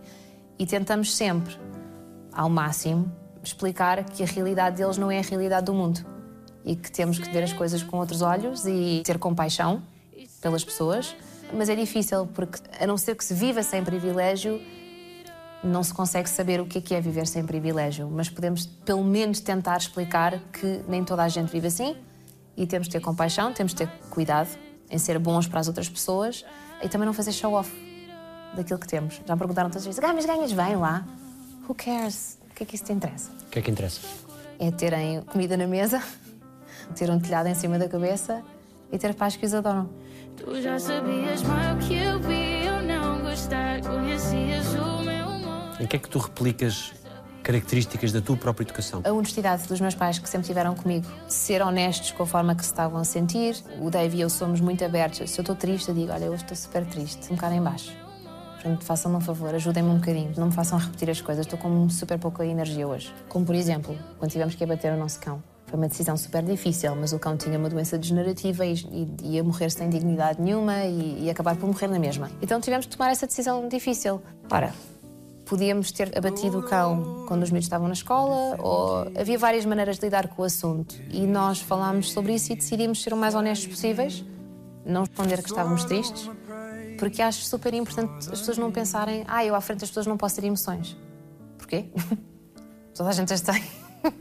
[0.59, 1.57] E tentamos sempre,
[2.33, 3.11] ao máximo,
[3.43, 6.05] explicar que a realidade deles não é a realidade do mundo
[6.65, 9.83] e que temos que ver as coisas com outros olhos e ter compaixão
[10.41, 11.15] pelas pessoas.
[11.53, 14.61] Mas é difícil, porque a não ser que se viva sem privilégio,
[15.63, 18.09] não se consegue saber o que é é viver sem privilégio.
[18.11, 21.97] Mas podemos, pelo menos, tentar explicar que nem toda a gente vive assim
[22.57, 24.49] e temos de ter compaixão, temos de ter cuidado
[24.91, 26.45] em ser bons para as outras pessoas
[26.83, 27.71] e também não fazer show-off
[28.55, 29.21] daquilo que temos.
[29.27, 31.07] Já me perguntaram tantas vezes: ah, mas ganhas bem lá?
[31.69, 32.39] Who cares?
[32.53, 33.31] O que é que isso te interessa?
[33.47, 34.01] O que é que interessa?
[34.59, 36.03] É terem comida na mesa,
[36.95, 38.43] ter um telhado em cima da cabeça
[38.93, 39.89] e ter pais que os adoram.
[40.37, 45.81] Tu já sabias mal que eu vi eu não gostar, conhecias o meu mundo.
[45.81, 46.93] Em que é que tu replicas
[47.43, 49.03] características da tua própria educação?
[49.05, 52.63] A honestidade dos meus pais que sempre tiveram comigo, ser honestos com a forma que
[52.63, 53.57] se estavam a sentir.
[53.81, 55.31] O Dave e eu somos muito abertos.
[55.31, 58.02] Se eu estou triste, eu digo: Olha, eu estou super triste, um bocado em baixo.
[58.63, 61.89] Portanto, façam-me um favor, ajudem-me um bocadinho, não me façam repetir as coisas, estou com
[61.89, 63.13] super pouca energia hoje.
[63.29, 65.43] Como, por exemplo, quando tivemos que abater o nosso cão.
[65.67, 68.75] Foi uma decisão super difícil, mas o cão tinha uma doença degenerativa e,
[69.21, 72.31] e ia morrer sem dignidade nenhuma e, e acabar por morrer na mesma.
[72.41, 74.23] Então tivemos de tomar essa decisão difícil.
[74.49, 74.73] Ora,
[75.45, 79.97] podíamos ter abatido o cão quando os miúdos estavam na escola, ou havia várias maneiras
[79.97, 80.95] de lidar com o assunto.
[81.11, 84.25] E nós falámos sobre isso e decidimos ser o mais honestos possíveis,
[84.85, 86.31] não esconder que estávamos tristes,
[87.03, 90.17] porque acho super importante as pessoas não pensarem, ah, eu à frente das pessoas não
[90.17, 90.97] posso ter emoções.
[91.59, 91.91] Porquê?
[92.95, 93.61] Toda a gente as tem.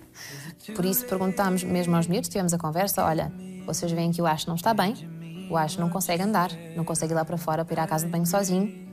[0.75, 3.31] Por isso perguntámos mesmo aos miúdos, tivemos a conversa, olha,
[3.67, 4.95] vocês veem que o Acho não está bem,
[5.47, 8.07] o Acho não consegue andar, não consegue ir lá para fora para ir à casa
[8.07, 8.89] de banho sozinho.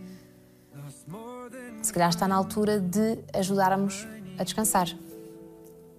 [1.80, 4.06] Se calhar está na altura de ajudarmos
[4.38, 4.88] a descansar.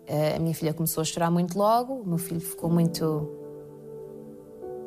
[0.06, 3.28] Eh, A minha filha começou a chorar muito logo, o meu filho ficou muito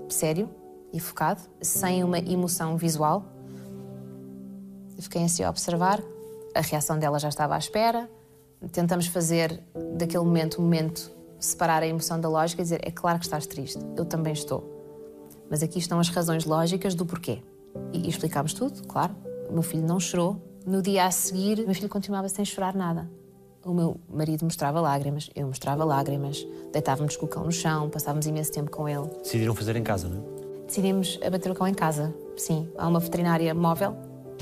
[0.08, 0.61] sério
[0.92, 3.24] e focado, sem uma emoção visual.
[4.98, 6.00] Fiquei assim a observar,
[6.54, 8.08] a reação dela já estava à espera.
[8.70, 9.60] Tentamos fazer
[9.96, 13.46] daquele momento um momento, separar a emoção da lógica e dizer: é claro que estás
[13.46, 14.70] triste, eu também estou.
[15.50, 17.42] Mas aqui estão as razões lógicas do porquê.
[17.92, 19.14] E explicámos tudo, claro.
[19.48, 20.40] O meu filho não chorou.
[20.64, 23.10] No dia a seguir, o meu filho continuava sem chorar nada.
[23.64, 28.26] O meu marido mostrava lágrimas, eu mostrava lágrimas, deitávamos com o cão no chão, passávamos
[28.26, 29.08] imenso tempo com ele.
[29.22, 30.31] Decidiram fazer em casa, não é?
[30.72, 32.14] Decidimos abater o cão em casa.
[32.34, 33.94] Sim, há uma veterinária móvel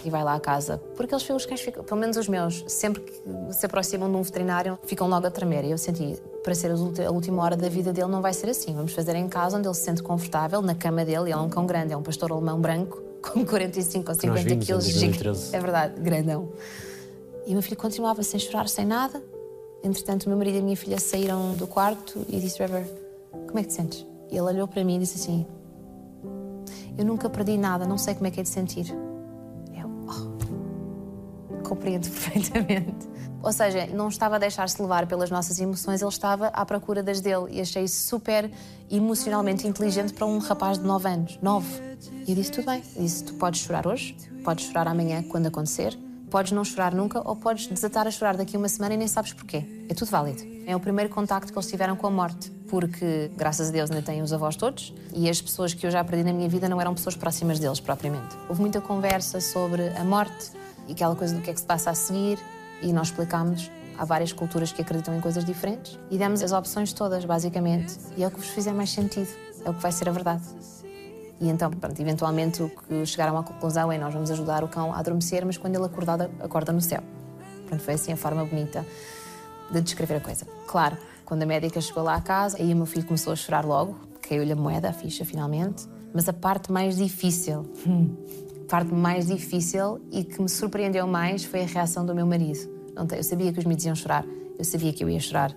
[0.04, 0.80] e vai lá à casa.
[0.94, 3.20] Porque eles os cães ficam, pelo menos os meus, sempre que
[3.52, 5.64] se aproximam de um veterinário, ficam logo a tremer.
[5.64, 8.72] E eu senti, para ser a última hora da vida dele, não vai ser assim.
[8.72, 11.22] Vamos fazer em casa, onde ele se sente confortável, na cama dele.
[11.22, 14.38] Ele é um cão grande, é um pastor alemão branco, com 45 ou Que nós
[14.38, 14.84] 50 vimos em quilos.
[14.84, 15.56] 2013.
[15.56, 16.48] É verdade, grandão.
[17.44, 19.20] E o meu filho continuava sem chorar, sem nada.
[19.82, 22.84] Entretanto, o meu marido e a minha filha saíram do quarto e disse: Trevor,
[23.32, 24.06] como é que te sentes?
[24.30, 25.44] E ele olhou para mim e disse assim:
[27.00, 28.94] Eu nunca perdi nada, não sei como é que é de sentir.
[29.74, 33.08] Eu, oh, compreendo perfeitamente.
[33.42, 37.22] Ou seja, não estava a deixar-se levar pelas nossas emoções, ele estava à procura das
[37.22, 38.50] dele e achei isso super
[38.90, 41.38] emocionalmente inteligente para um rapaz de 9 anos.
[41.40, 41.66] 9.
[42.26, 42.82] E eu disse: Tudo bem.
[42.94, 45.98] Eu disse: Tu podes chorar hoje, podes chorar amanhã quando acontecer,
[46.30, 49.08] podes não chorar nunca ou podes desatar a chorar daqui a uma semana e nem
[49.08, 49.86] sabes porquê.
[49.88, 50.42] É tudo válido.
[50.66, 54.00] É o primeiro contacto que eles tiveram com a morte, porque, graças a Deus, ainda
[54.00, 56.80] têm os avós todos e as pessoas que eu já perdi na minha vida não
[56.80, 58.36] eram pessoas próximas deles, propriamente.
[58.48, 60.52] Houve muita conversa sobre a morte
[60.86, 62.38] e aquela coisa do que é que se passa a seguir
[62.80, 63.68] e nós explicámos.
[63.98, 67.98] Há várias culturas que acreditam em coisas diferentes e demos as opções todas, basicamente.
[68.16, 69.28] E é o que vos fizer mais sentido,
[69.64, 70.42] é o que vai ser a verdade.
[71.40, 74.94] E então, pronto, eventualmente o que chegaram à conclusão é nós vamos ajudar o cão
[74.94, 77.02] a adormecer, mas quando ele acordar, acorda no céu.
[77.62, 78.86] Portanto, foi assim a forma bonita
[79.70, 80.46] de descrever a coisa.
[80.66, 80.96] Claro,
[81.30, 83.94] quando a médica chegou lá à casa, aí o meu filho começou a chorar logo,
[84.20, 85.86] caiu-lhe a moeda, a ficha finalmente.
[86.12, 87.70] Mas a parte mais difícil,
[88.66, 92.68] a parte mais difícil e que me surpreendeu mais foi a reação do meu marido.
[93.16, 94.26] Eu sabia que os miúdos iam chorar,
[94.58, 95.54] eu sabia que eu ia chorar,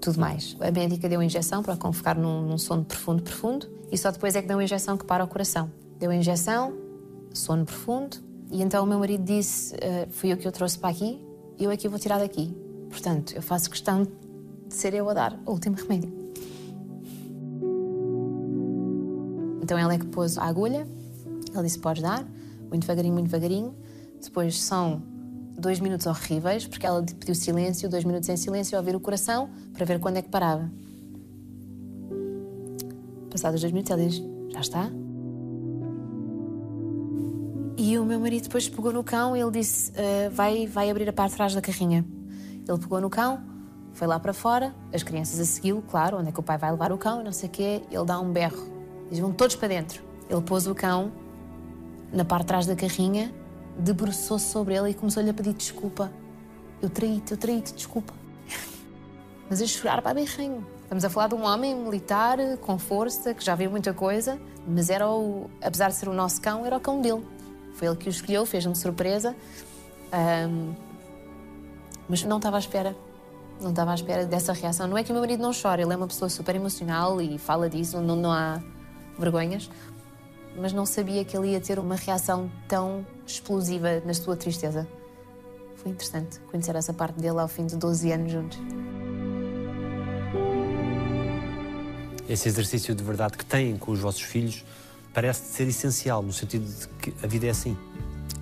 [0.00, 0.56] tudo mais.
[0.60, 4.36] A médica deu a injeção para ficar num, num sono profundo, profundo, e só depois
[4.36, 5.72] é que deu a injeção que para o coração.
[5.98, 6.72] Deu a injeção,
[7.34, 8.16] sono profundo,
[8.48, 11.20] e então o meu marido disse: uh, Fui eu que o trouxe para aqui,
[11.58, 12.56] eu é que o vou tirar daqui.
[12.88, 14.06] Portanto, eu faço questão
[14.74, 16.12] ser eu a dar o último remédio.
[19.62, 20.86] Então ela é que pôs a agulha,
[21.54, 22.24] ele disse: Podes dar,
[22.68, 23.74] muito devagarinho, muito devagarinho.
[24.22, 25.02] Depois são
[25.58, 29.48] dois minutos horríveis, porque ela pediu silêncio, dois minutos em silêncio, a ouvir o coração,
[29.72, 30.70] para ver quando é que parava.
[33.30, 34.90] Passados dois minutos, ela diz: Já está?
[37.76, 41.08] E o meu marido depois pegou no cão e ele disse: uh, vai, vai abrir
[41.08, 42.04] a parte de trás da carrinha.
[42.68, 43.40] Ele pegou no cão,
[43.94, 46.70] foi lá para fora, as crianças a seguiu, claro, onde é que o pai vai
[46.70, 47.82] levar o cão e não sei o quê.
[47.90, 48.66] Ele dá um berro.
[49.06, 50.02] Eles vão todos para dentro.
[50.28, 51.12] Ele pôs o cão
[52.12, 53.32] na parte de trás da carrinha
[53.76, 56.12] debruçou-se sobre ele e começou-lhe a pedir desculpa.
[56.80, 58.12] Eu traí-te, eu traí-te, desculpa.
[59.48, 60.66] Mas a chorar para berrinho.
[60.82, 64.90] Estamos a falar de um homem militar, com força, que já viu muita coisa, mas
[64.90, 67.26] era o, apesar de ser o nosso cão, era o cão dele.
[67.72, 69.34] Foi ele que o escolheu, fez-me surpresa.
[70.12, 70.74] Um,
[72.06, 72.94] mas não estava à espera.
[73.62, 74.86] Não estava à espera dessa reação.
[74.86, 77.38] Não é que o meu marido não chora, ele é uma pessoa super emocional e
[77.38, 78.60] fala disso, não, não há
[79.18, 79.68] vergonhas
[80.56, 84.86] mas não sabia que ele ia ter uma reação tão explosiva na sua tristeza.
[85.76, 88.58] Foi interessante conhecer essa parte dele ao fim de 12 anos juntos.
[92.28, 94.64] Esse exercício de verdade que têm com os vossos filhos
[95.12, 97.76] parece ser essencial, no sentido de que a vida é assim.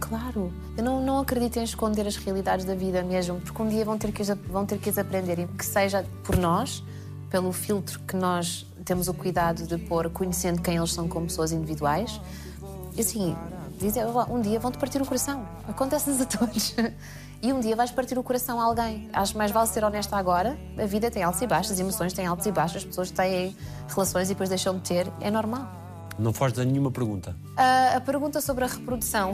[0.01, 3.85] Claro, eu não, não acredito em esconder as realidades da vida mesmo, porque um dia
[3.85, 6.83] vão ter que, vão ter que as aprender, que seja por nós,
[7.31, 11.53] pelo filtro que nós temos o cuidado de pôr, conhecendo quem eles são como pessoas
[11.53, 12.21] individuais.
[12.97, 13.37] E assim,
[13.79, 15.47] dizem, um dia vão-te partir o coração.
[15.69, 16.75] Acontece-nos a todos.
[17.43, 19.09] E um dia vais partir o coração a alguém.
[19.15, 20.59] Acho mais vale ser honesta agora.
[20.77, 23.57] A vida tem altos e baixos, as emoções têm altos e baixos, as pessoas têm
[23.89, 25.11] relações e depois deixam de ter.
[25.23, 25.80] É normal.
[26.21, 27.35] Não foges a nenhuma pergunta.
[27.53, 29.33] Uh, a pergunta sobre a reprodução.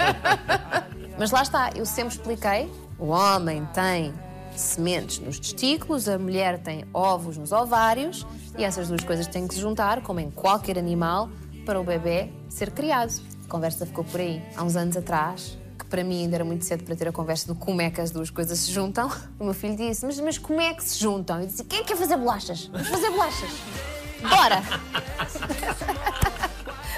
[1.18, 4.12] Mas lá está, eu sempre expliquei: o homem tem
[4.54, 8.26] sementes nos testículos, a mulher tem ovos nos ovários
[8.58, 11.30] e essas duas coisas têm que se juntar, como em qualquer animal,
[11.64, 13.18] para o bebê ser criado.
[13.46, 14.42] A conversa ficou por aí.
[14.54, 17.46] Há uns anos atrás, que para mim ainda era muito cedo para ter a conversa
[17.46, 20.36] do como é que as duas coisas se juntam, o meu filho disse: Mas, mas
[20.36, 21.40] como é que se juntam?
[21.40, 22.66] Eu disse: Quem é que quer fazer bolachas?
[22.66, 23.50] Vamos fazer bolachas.
[24.28, 24.62] Bora!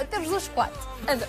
[0.09, 0.79] Temos os quatro.
[1.07, 1.27] Anda.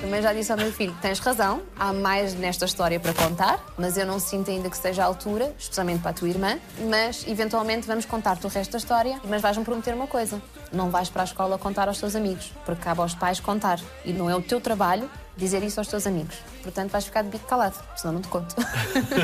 [0.00, 3.96] Também já disse ao meu filho: tens razão, há mais nesta história para contar, mas
[3.96, 6.58] eu não sinto ainda que seja a altura, especialmente para a tua irmã.
[6.88, 9.20] Mas eventualmente vamos contar-te o resto da história.
[9.24, 10.40] Mas vais-me prometer uma coisa:
[10.72, 13.78] não vais para a escola contar aos teus amigos, porque cabe aos pais contar.
[14.04, 16.36] E não é o teu trabalho dizer isso aos teus amigos.
[16.62, 18.54] Portanto, vais ficar de bico calado, senão não te conto.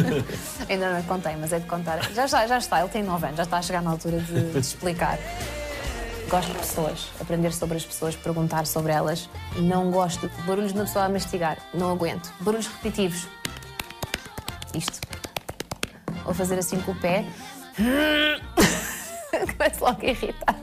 [0.68, 2.02] ainda não te contei, mas é de contar.
[2.12, 4.52] Já está, já está, ele tem 9 anos, já está a chegar na altura de,
[4.52, 5.18] de explicar.
[6.28, 9.28] Gosto de pessoas, aprender sobre as pessoas, perguntar sobre elas.
[9.56, 12.32] Não gosto de barulhos de uma pessoa a mastigar, não aguento.
[12.40, 13.28] Barulhos repetitivos.
[14.74, 15.00] Isto.
[16.24, 17.24] Ou fazer assim com o pé.
[19.56, 20.56] Começo logo a irritar.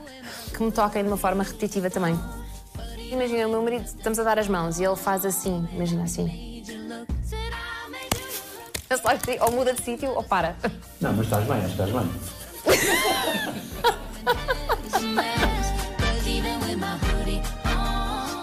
[0.54, 2.20] Que me toquem de uma forma repetitiva também.
[3.14, 6.64] Imagina, o meu marido, estamos a dar as mãos e ele faz assim, imagina assim.
[9.40, 10.56] Ou muda de sítio ou para.
[11.00, 12.10] Não, mas estás bem, acho que estás bem.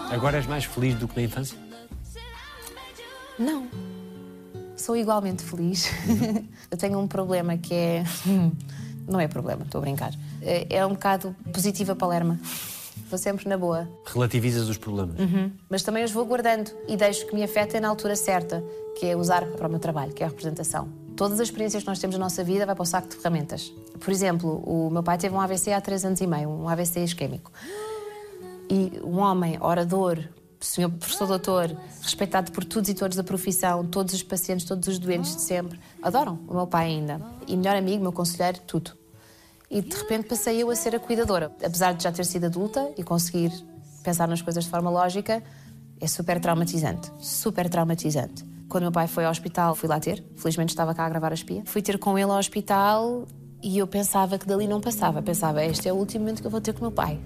[0.09, 1.57] Agora és mais feliz do que na infância?
[3.37, 3.67] Não.
[4.77, 5.89] sou igualmente feliz.
[6.71, 8.03] eu tenho um problema que é.
[9.05, 10.13] Não é problema, estou a brincar.
[10.41, 12.39] É é um bocado positiva palerma.
[13.11, 13.89] Vou sempre na boa.
[14.05, 15.17] Relativizas os problemas.
[15.69, 18.63] Mas também os vou guardando e deixo que me afetem na altura certa,
[18.97, 20.87] que é usar para o meu trabalho, que é a representação.
[21.17, 23.73] Todas as experiências que nós temos na nossa vida vai para o saco de ferramentas.
[23.99, 27.03] Por exemplo, o meu pai teve um AVC há três anos e meio, um AVC
[27.03, 27.51] isquémico.
[28.69, 30.17] E um homem, orador,
[30.61, 34.97] senhor professor doutor, respeitado por todos e todos da profissão, todos os pacientes, todos os
[34.97, 37.21] doentes de sempre, adoram o meu pai ainda.
[37.45, 39.00] E melhor amigo, meu conselheiro, tudo.
[39.71, 41.49] E de repente passei eu a ser a cuidadora.
[41.63, 43.53] Apesar de já ter sido adulta e conseguir
[44.03, 45.41] pensar nas coisas de forma lógica,
[45.97, 47.09] é super traumatizante.
[47.19, 48.43] Super traumatizante.
[48.67, 50.21] Quando meu pai foi ao hospital, fui lá ter.
[50.35, 51.63] Felizmente estava cá a gravar a espia.
[51.65, 53.25] Fui ter com ele ao hospital
[53.63, 55.21] e eu pensava que dali não passava.
[55.21, 57.17] Pensava, este é o último momento que eu vou ter com meu pai.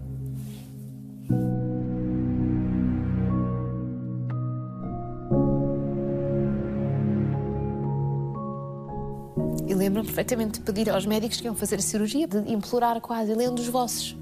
[9.76, 13.44] Lembro-me perfeitamente de pedir aos médicos que iam fazer a cirurgia, de implorar quase, ele
[13.44, 14.16] é um dos vossos.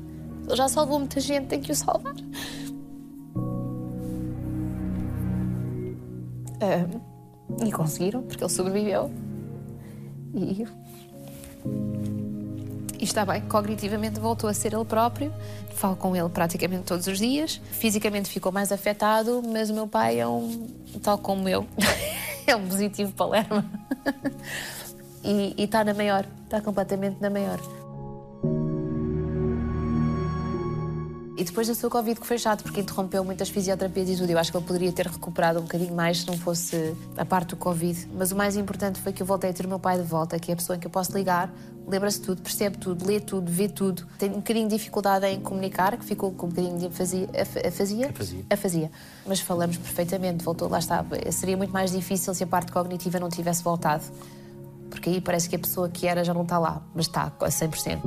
[0.47, 2.15] Ele já salvou muita gente, tem que o salvar.
[6.59, 6.87] Ah,
[7.63, 9.11] e conseguiram, porque ele sobreviveu.
[10.33, 10.65] E,
[12.99, 15.31] e está bem, cognitivamente voltou a ser ele próprio.
[15.75, 17.61] Falo com ele praticamente todos os dias.
[17.73, 20.67] Fisicamente ficou mais afetado, mas o meu pai é um,
[21.03, 21.67] tal como eu,
[22.47, 23.63] é um positivo palerma.
[25.23, 27.59] E e está na maior, está completamente na maior.
[31.36, 34.29] E depois da sua Covid que foi chato, porque interrompeu muitas fisioterapias e tudo.
[34.29, 37.49] Eu acho que ele poderia ter recuperado um bocadinho mais se não fosse a parte
[37.49, 38.07] do Covid.
[38.15, 40.38] Mas o mais importante foi que eu voltei a ter o meu pai de volta,
[40.38, 41.51] que é a pessoa em que eu posso ligar,
[41.88, 44.05] lembra-se tudo, percebe tudo, lê tudo, vê tudo.
[44.19, 47.27] Tem um bocadinho de dificuldade em comunicar, que ficou com um bocadinho de afasia.
[47.33, 48.09] af- Afasia?
[48.12, 48.45] Afasia.
[48.51, 48.91] Afasia.
[49.25, 51.03] Mas falamos perfeitamente, voltou, lá está.
[51.31, 54.03] Seria muito mais difícil se a parte cognitiva não tivesse voltado.
[54.93, 57.49] Porque aí parece que a pessoa que era já não está lá, mas está a
[57.49, 57.99] 100%.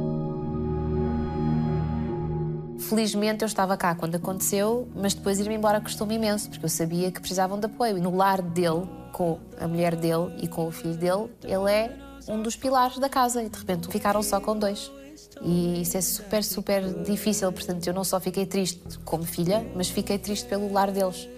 [2.78, 7.10] Felizmente eu estava cá quando aconteceu, mas depois ir-me embora custou-me imenso, porque eu sabia
[7.10, 7.98] que precisavam de apoio.
[7.98, 11.98] E no lar dele, com a mulher dele e com o filho dele, ele é
[12.28, 14.88] um dos pilares da casa e de repente ficaram só com dois.
[15.42, 17.50] E isso é super, super difícil.
[17.50, 21.28] Portanto, eu não só fiquei triste como filha, mas fiquei triste pelo lar deles.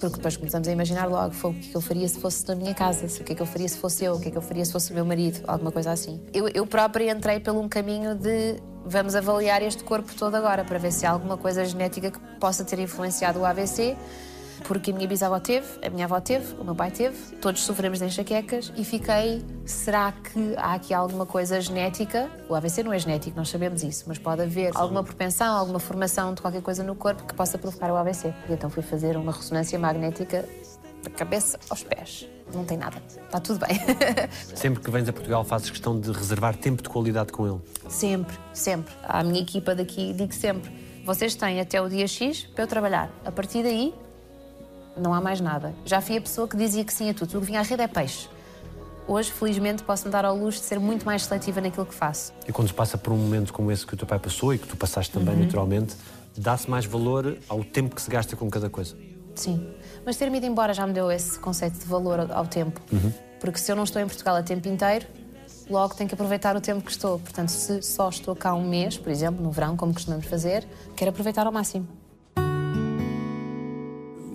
[0.00, 2.54] Porque depois começamos a imaginar logo foi, o que é eu faria se fosse na
[2.54, 4.36] minha casa, o que é que eu faria se fosse eu, o que é que
[4.36, 6.20] eu faria se fosse o meu marido, alguma coisa assim.
[6.32, 10.78] Eu, eu própria entrei por um caminho de vamos avaliar este corpo todo agora para
[10.78, 13.96] ver se há alguma coisa genética que possa ter influenciado o AVC.
[14.64, 17.98] Porque a minha bisavó teve, a minha avó teve, o meu pai teve, todos sofremos
[17.98, 22.30] de enxaquecas e fiquei, será que há aqui alguma coisa genética?
[22.48, 26.32] O AVC não é genético, nós sabemos isso, mas pode haver alguma propensão, alguma formação
[26.32, 28.34] de qualquer coisa no corpo que possa provocar o AVC.
[28.48, 30.48] E então fui fazer uma ressonância magnética
[31.02, 32.26] da cabeça aos pés.
[32.52, 33.78] Não tem nada, está tudo bem.
[34.54, 37.60] Sempre que vens a Portugal fazes questão de reservar tempo de qualidade com ele.
[37.88, 38.94] Sempre, sempre.
[39.02, 40.70] À minha equipa daqui digo sempre:
[41.04, 43.10] vocês têm até o dia X para eu trabalhar.
[43.24, 43.94] A partir daí,
[44.96, 45.74] não há mais nada.
[45.84, 47.28] Já fui a pessoa que dizia que sim a tudo.
[47.30, 48.28] Tudo que vinha à rede é peixe.
[49.06, 52.32] Hoje, felizmente, posso me dar ao luxo de ser muito mais seletiva naquilo que faço.
[52.48, 54.58] E quando se passa por um momento como esse que o teu pai passou e
[54.58, 55.94] que tu passaste também naturalmente,
[56.36, 58.96] dá-se mais valor ao tempo que se gasta com cada coisa.
[59.34, 59.68] Sim.
[60.06, 62.80] Mas ter-me ido embora já me deu esse conceito de valor ao- tempo.
[63.40, 65.06] Porque se eu não estou em Portugal a tempo inteiro,
[65.68, 67.18] logo tenho que aproveitar o tempo que estou.
[67.18, 71.10] Portanto, se só estou cá um mês, por exemplo, no verão, como costumamos fazer, quero
[71.10, 71.86] aproveitar ao máximo.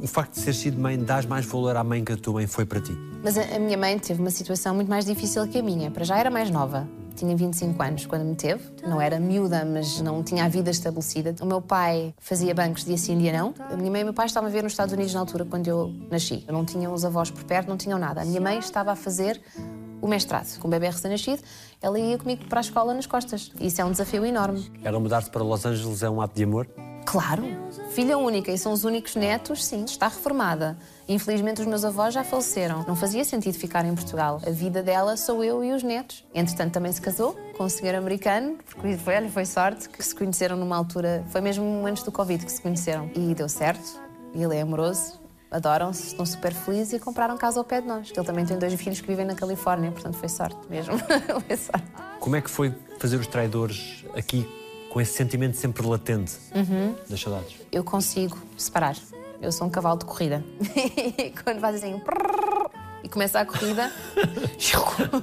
[0.02, 2.48] O facto de ser sido mãe, dás mais valor à mãe que a tua mãe
[2.48, 2.98] foi para ti.
[3.22, 5.92] Mas a, a minha mãe teve uma situação muito mais difícil que a minha.
[5.92, 6.88] Para já era mais nova.
[7.16, 8.64] Tinha 25 anos quando me teve.
[8.88, 11.36] Não era miúda, mas não tinha a vida estabelecida.
[11.42, 13.54] O meu pai fazia bancos dia sim, dia não.
[13.60, 15.44] A minha mãe e o meu pai estavam a ver nos Estados Unidos na altura
[15.44, 16.46] quando eu nasci.
[16.48, 18.22] Não tinham os avós por perto, não tinham nada.
[18.22, 19.42] A minha mãe estava a fazer
[20.02, 20.58] o mestrado.
[20.60, 21.42] Com o bebê recém-nascido,
[21.82, 23.52] ela ia comigo para a escola nas costas.
[23.60, 24.72] Isso é um desafio enorme.
[24.82, 26.70] Ela mudar-se para Los Angeles é um ato de amor?
[27.06, 27.44] Claro,
[27.90, 30.78] filha única e são os únicos netos, sim, está reformada.
[31.08, 32.86] Infelizmente os meus avós já faleceram.
[32.88, 34.40] Não fazia sentido ficar em Portugal.
[34.46, 36.24] A vida dela sou eu e os netos.
[36.34, 40.56] Entretanto também se casou com um senhor americano, porque foi, foi sorte que se conheceram
[40.56, 43.10] numa altura, foi mesmo antes do Covid que se conheceram.
[43.16, 44.00] E deu certo.
[44.34, 48.12] Ele é amoroso, adoram-se, estão super felizes e compraram casa ao pé de nós.
[48.16, 50.98] Ele também tem dois filhos que vivem na Califórnia, portanto foi sorte mesmo.
[51.48, 51.88] foi sorte.
[52.20, 54.59] Como é que foi fazer os traidores aqui
[54.90, 56.34] com esse sentimento sempre latente
[57.10, 57.56] das saudades?
[57.72, 58.96] eu consigo separar.
[59.42, 60.44] Eu sou um cavalo de corrida.
[61.18, 62.02] E quando faz assim,
[63.04, 63.92] e começa a corrida.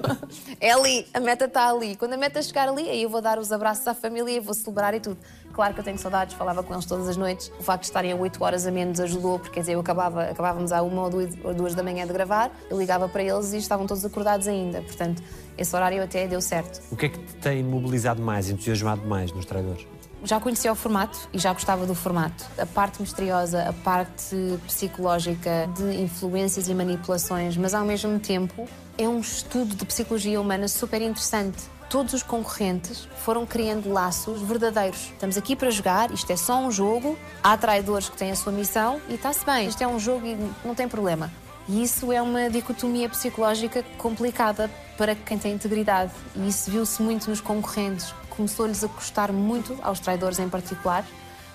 [0.60, 1.96] é ali, a meta está ali.
[1.96, 4.54] Quando a meta chegar ali, aí eu vou dar os abraços à família e vou
[4.54, 5.18] celebrar e tudo.
[5.56, 7.50] Claro que eu tenho saudades, falava com eles todas as noites.
[7.58, 10.24] O facto de estarem a 8 horas a menos ajudou, porque quer dizer, eu acabava,
[10.24, 13.86] acabávamos à 1 ou 2 da manhã de gravar, eu ligava para eles e estavam
[13.86, 14.82] todos acordados ainda.
[14.82, 15.22] Portanto,
[15.56, 16.82] esse horário até deu certo.
[16.90, 19.86] O que é que te tem mobilizado mais, entusiasmado mais nos traidores?
[20.24, 22.44] Já conhecia o formato e já gostava do formato.
[22.58, 24.36] A parte misteriosa, a parte
[24.66, 30.68] psicológica de influências e manipulações, mas ao mesmo tempo é um estudo de psicologia humana
[30.68, 31.74] super interessante.
[31.88, 35.10] Todos os concorrentes foram criando laços verdadeiros.
[35.12, 38.52] Estamos aqui para jogar, isto é só um jogo, há traidores que têm a sua
[38.52, 41.30] missão e está-se bem, isto é um jogo e não tem problema.
[41.68, 46.12] E isso é uma dicotomia psicológica complicada para quem tem integridade.
[46.34, 51.04] E isso viu-se muito nos concorrentes começou-lhes a custar muito, aos traidores em particular,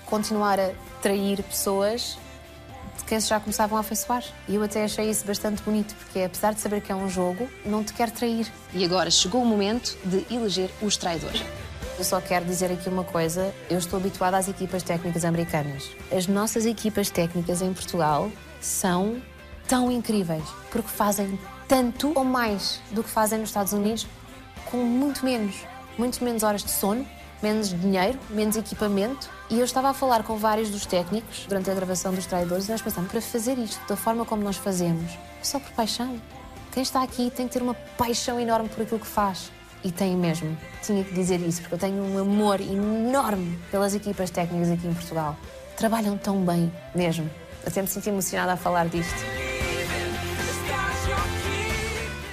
[0.04, 2.18] continuar a trair pessoas
[3.20, 4.24] se já começavam a afeiçoar.
[4.48, 7.48] E eu até achei isso bastante bonito, porque apesar de saber que é um jogo,
[7.64, 8.46] não te quer trair.
[8.72, 11.42] E agora chegou o momento de eleger os traidores.
[11.98, 15.90] Eu só quero dizer aqui uma coisa: eu estou habituada às equipas técnicas americanas.
[16.10, 18.30] As nossas equipas técnicas em Portugal
[18.60, 19.20] são
[19.68, 21.38] tão incríveis, porque fazem
[21.68, 24.06] tanto ou mais do que fazem nos Estados Unidos,
[24.70, 27.06] com muito menos muito menos horas de sono,
[27.42, 29.28] menos dinheiro, menos equipamento.
[29.50, 32.70] E eu estava a falar com vários dos técnicos durante a gravação dos traidores e
[32.70, 35.12] nós pensamos, para fazer isto da forma como nós fazemos,
[35.42, 36.20] só por paixão.
[36.72, 39.50] Quem está aqui tem que ter uma paixão enorme por aquilo que faz.
[39.84, 40.56] E tem mesmo.
[40.80, 44.94] Tinha que dizer isso, porque eu tenho um amor enorme pelas equipas técnicas aqui em
[44.94, 45.36] Portugal.
[45.76, 47.28] Trabalham tão bem, mesmo.
[47.66, 49.18] Até me senti emocionada a falar disto.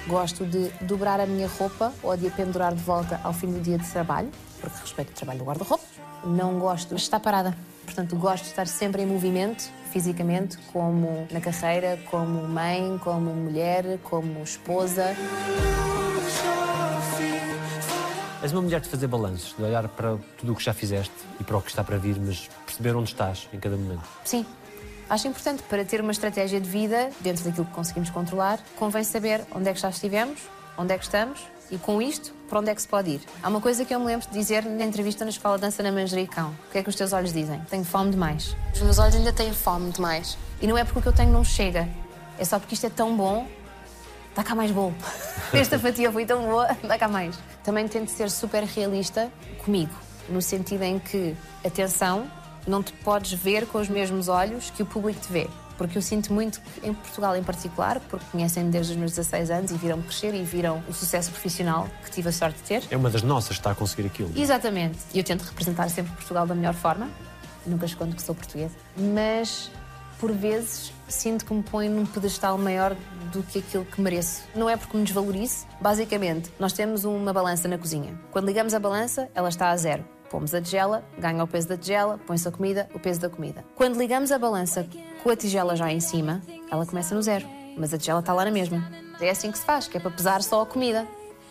[0.06, 3.60] Gosto de dobrar a minha roupa ou de a pendurar de volta ao fim do
[3.60, 4.30] dia de trabalho,
[4.60, 5.84] porque respeito o trabalho do guarda-roupa.
[6.24, 7.56] Não gosto de estar parada.
[7.84, 13.98] Portanto, gosto de estar sempre em movimento, fisicamente, como na carreira, como mãe, como mulher,
[14.04, 15.16] como esposa.
[18.42, 21.44] És uma mulher de fazer balanços, de olhar para tudo o que já fizeste e
[21.44, 24.02] para o que está para vir, mas perceber onde estás em cada momento.
[24.24, 24.46] Sim,
[25.10, 29.44] Acho importante para ter uma estratégia de vida dentro daquilo que conseguimos controlar, convém saber
[29.52, 30.40] onde é que já estivemos,
[30.78, 31.40] onde é que estamos
[31.70, 33.20] e com isto, para onde é que se pode ir.
[33.42, 35.82] Há uma coisa que eu me lembro de dizer na entrevista na Escola de Dança
[35.82, 36.54] na Manjericão.
[36.68, 37.60] O que é que os teus olhos dizem?
[37.70, 38.56] Tenho fome demais.
[38.74, 40.36] Os meus olhos ainda têm fome demais.
[40.60, 41.88] E não é porque o que eu tenho não chega.
[42.38, 43.46] É só porque isto é tão bom,
[44.34, 44.94] dá cá mais bolo.
[45.52, 47.38] Esta fatia foi tão boa, dá cá mais.
[47.62, 49.30] Também tento ser super realista
[49.64, 49.92] comigo,
[50.28, 52.30] no sentido em que, atenção,
[52.66, 55.48] não te podes ver com os mesmos olhos que o público te vê.
[55.80, 59.50] Porque eu sinto muito que em Portugal em particular, porque conhecem-me desde os meus 16
[59.50, 62.82] anos e viram-me crescer e viram o sucesso profissional que tive a sorte de ter.
[62.90, 64.30] É uma das nossas que está a conseguir aquilo.
[64.36, 64.98] Exatamente.
[65.14, 67.08] E eu tento representar sempre Portugal da melhor forma.
[67.64, 68.74] Nunca escondo que sou portuguesa.
[68.94, 69.70] Mas,
[70.18, 72.94] por vezes, sinto que me põe num pedestal maior
[73.32, 74.42] do que aquilo que mereço.
[74.54, 75.64] Não é porque me desvalorize.
[75.80, 78.20] Basicamente, nós temos uma balança na cozinha.
[78.30, 80.04] Quando ligamos a balança, ela está a zero.
[80.30, 83.64] Pomos a tigela, ganha o peso da tigela, põe-se a comida, o peso da comida.
[83.74, 84.86] Quando ligamos a balança
[85.24, 88.44] com a tigela já em cima, ela começa no zero, mas a tigela está lá
[88.44, 88.88] na mesma.
[89.20, 91.04] É assim que se faz, que é para pesar só a comida.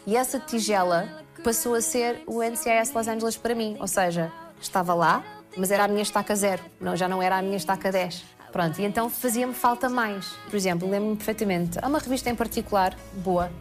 [0.08, 1.10] E essa tigela
[1.44, 5.24] passou a ser o NCIS Los Angeles para mim, ou seja, estava lá,
[5.58, 8.24] mas era a minha estaca zero, não, já não era a minha estaca 10.
[8.52, 10.26] Pronto, e então fazia-me falta mais.
[10.50, 13.52] Por exemplo, lembro-me perfeitamente, há uma revista em particular, boa,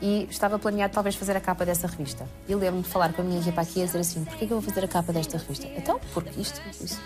[0.00, 2.26] e estava planeado talvez fazer a capa dessa revista.
[2.48, 4.60] E lembro-me de falar com a minha equipa aqui e dizer assim: porquê que eu
[4.60, 5.66] vou fazer a capa desta revista?
[5.76, 7.00] Então, porque isto, isso.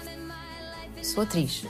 [1.02, 1.64] Sou atriz.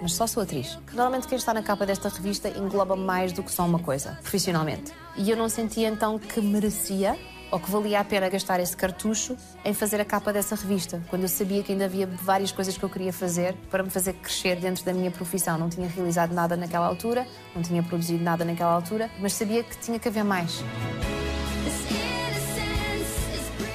[0.00, 0.78] Mas só sou atriz.
[0.92, 4.92] Normalmente quem está na capa desta revista engloba mais do que só uma coisa, profissionalmente.
[5.16, 7.16] E eu não sentia então que merecia
[7.52, 11.22] ou que valia a pena gastar esse cartucho em fazer a capa dessa revista, quando
[11.22, 14.56] eu sabia que ainda havia várias coisas que eu queria fazer para me fazer crescer
[14.56, 15.58] dentro da minha profissão.
[15.58, 19.76] Não tinha realizado nada naquela altura, não tinha produzido nada naquela altura, mas sabia que
[19.76, 20.64] tinha que haver mais.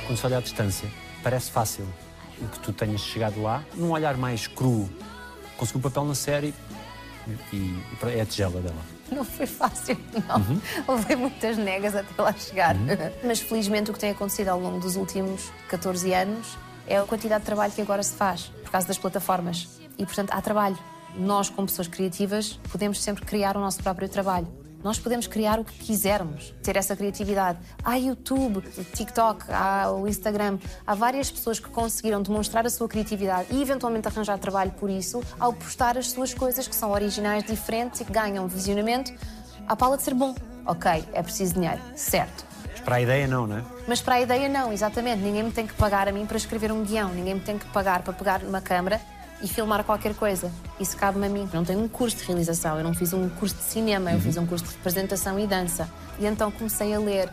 [0.07, 0.89] Quando se olha à distância,
[1.21, 1.85] parece fácil
[2.41, 4.89] o que tu tenhas chegado lá, num olhar mais cru.
[5.59, 6.53] O papel na série
[7.51, 7.83] e, e
[8.15, 8.81] é a tigela dela.
[9.11, 9.97] Não foi fácil,
[10.27, 10.37] não.
[10.37, 10.61] Uhum.
[10.87, 12.75] Houve muitas negas até lá chegar.
[12.75, 12.87] Uhum.
[13.23, 16.57] Mas felizmente o que tem acontecido ao longo dos últimos 14 anos
[16.87, 19.67] é a quantidade de trabalho que agora se faz, por causa das plataformas.
[19.97, 20.77] E, portanto, há trabalho.
[21.15, 24.47] Nós, como pessoas criativas, podemos sempre criar o nosso próprio trabalho.
[24.87, 27.59] Nós podemos criar o que quisermos, ter essa criatividade.
[27.83, 28.61] Há YouTube,
[28.95, 30.57] TikTok, há o Instagram.
[30.87, 35.21] Há várias pessoas que conseguiram demonstrar a sua criatividade e eventualmente arranjar trabalho por isso
[35.37, 39.11] ao postar as suas coisas que são originais, diferentes e que ganham visionamento
[39.67, 40.33] à pala de ser bom.
[40.65, 42.45] Ok, é preciso dinheiro, certo.
[42.71, 43.63] Mas para a ideia não, não é?
[43.89, 45.21] Mas para a ideia não, exatamente.
[45.21, 47.65] Ninguém me tem que pagar a mim para escrever um guião, ninguém me tem que
[47.71, 49.01] pagar para pegar numa câmara
[49.41, 50.51] e filmar qualquer coisa.
[50.79, 51.49] Isso cabe-me a mim.
[51.51, 54.19] Eu não tenho um curso de realização, eu não fiz um curso de cinema, eu
[54.19, 55.89] fiz um curso de representação e dança.
[56.19, 57.29] E então comecei a ler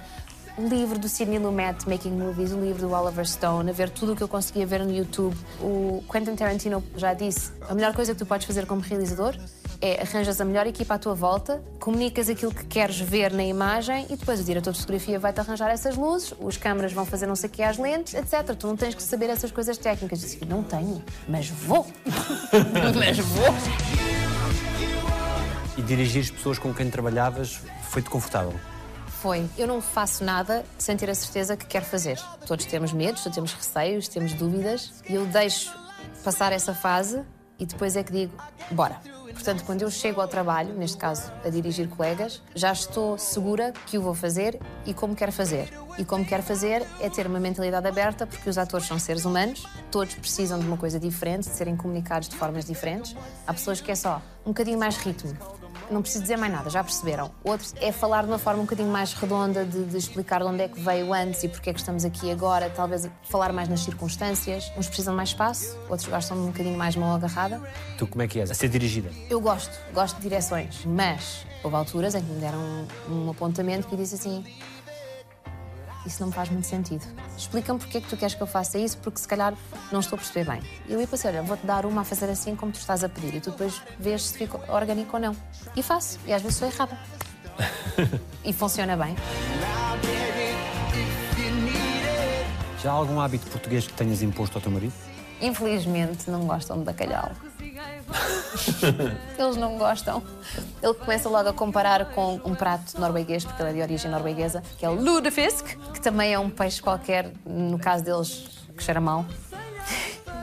[0.57, 4.13] o livro do Sidney Lumet, Making Movies, o livro do Oliver Stone, a ver tudo
[4.13, 5.37] o que eu conseguia ver no YouTube.
[5.61, 9.37] O Quentin Tarantino já disse: a melhor coisa que tu podes fazer como realizador
[9.85, 14.07] é arranjas a melhor equipa à tua volta, comunicas aquilo que queres ver na imagem
[14.09, 17.37] e depois o diretor de fotografia vai-te arranjar essas luzes, os câmaras vão fazer não
[17.37, 18.57] sei o que às lentes, etc.
[18.59, 20.23] Tu não tens que saber essas coisas técnicas.
[20.23, 21.87] Eu disse, não tenho, mas vou.
[22.99, 23.55] mas vou.
[25.77, 27.61] E dirigir as pessoas com quem trabalhavas
[27.91, 28.55] foi-te confortável?
[29.21, 29.47] Foi.
[29.59, 32.19] Eu não faço nada sem ter a certeza que quero fazer.
[32.47, 35.71] Todos temos medos, todos temos receios, temos dúvidas e eu deixo
[36.25, 37.21] passar essa fase
[37.59, 38.33] e depois é que digo,
[38.71, 39.14] bora.
[39.35, 43.99] Portanto, quando eu chego ao trabalho, neste caso a dirigir colegas, já estou segura que
[43.99, 45.69] o vou fazer e como quero fazer.
[45.99, 49.67] E como quero fazer é ter uma mentalidade aberta, porque os atores são seres humanos,
[49.91, 53.15] todos precisam de uma coisa diferente, de serem comunicados de formas diferentes.
[53.47, 55.37] Há pessoas que é só um bocadinho mais ritmo,
[55.91, 57.31] não preciso dizer mais nada, já perceberam.
[57.43, 60.63] Outros é falar de uma forma um bocadinho mais redonda, de, de, explicar de onde
[60.63, 63.81] é que veio antes e porque é que estamos aqui agora, talvez falar mais nas
[63.81, 64.73] circunstâncias.
[64.77, 67.61] Uns precisam de mais espaço, outros gostam de um bocadinho mais mão agarrada.
[67.99, 68.51] Tu como é que és?
[68.51, 69.11] A ser dirigida?
[69.29, 72.59] Eu gosto, gosto de direções, mas houve alturas em que me deram
[73.09, 74.45] um, um apontamento que disse assim:
[76.07, 77.05] isso não me faz muito sentido.
[77.37, 79.55] Explica-me porque é que tu queres que eu faça isso, porque se calhar
[79.91, 80.63] não estou a perceber bem.
[80.89, 83.09] E eu ia pensar, olha, vou-te dar uma a fazer assim como tu estás a
[83.09, 85.37] pedir, e tu depois vês se fica orgânico ou não.
[85.75, 86.99] E faço, e às vezes sou errada.
[88.45, 89.17] e funciona bem.
[92.83, 94.93] Já há algum hábito português que tenhas imposto ao teu marido?
[95.41, 97.31] Infelizmente não gostam de bacalhau.
[99.39, 100.23] Eles não gostam.
[100.83, 104.63] Ele começa logo a comparar com um prato norueguês, porque ele é de origem norueguesa,
[104.79, 109.01] que é o lutefisk, que também é um peixe qualquer, no caso deles, que cheira
[109.01, 109.25] mal.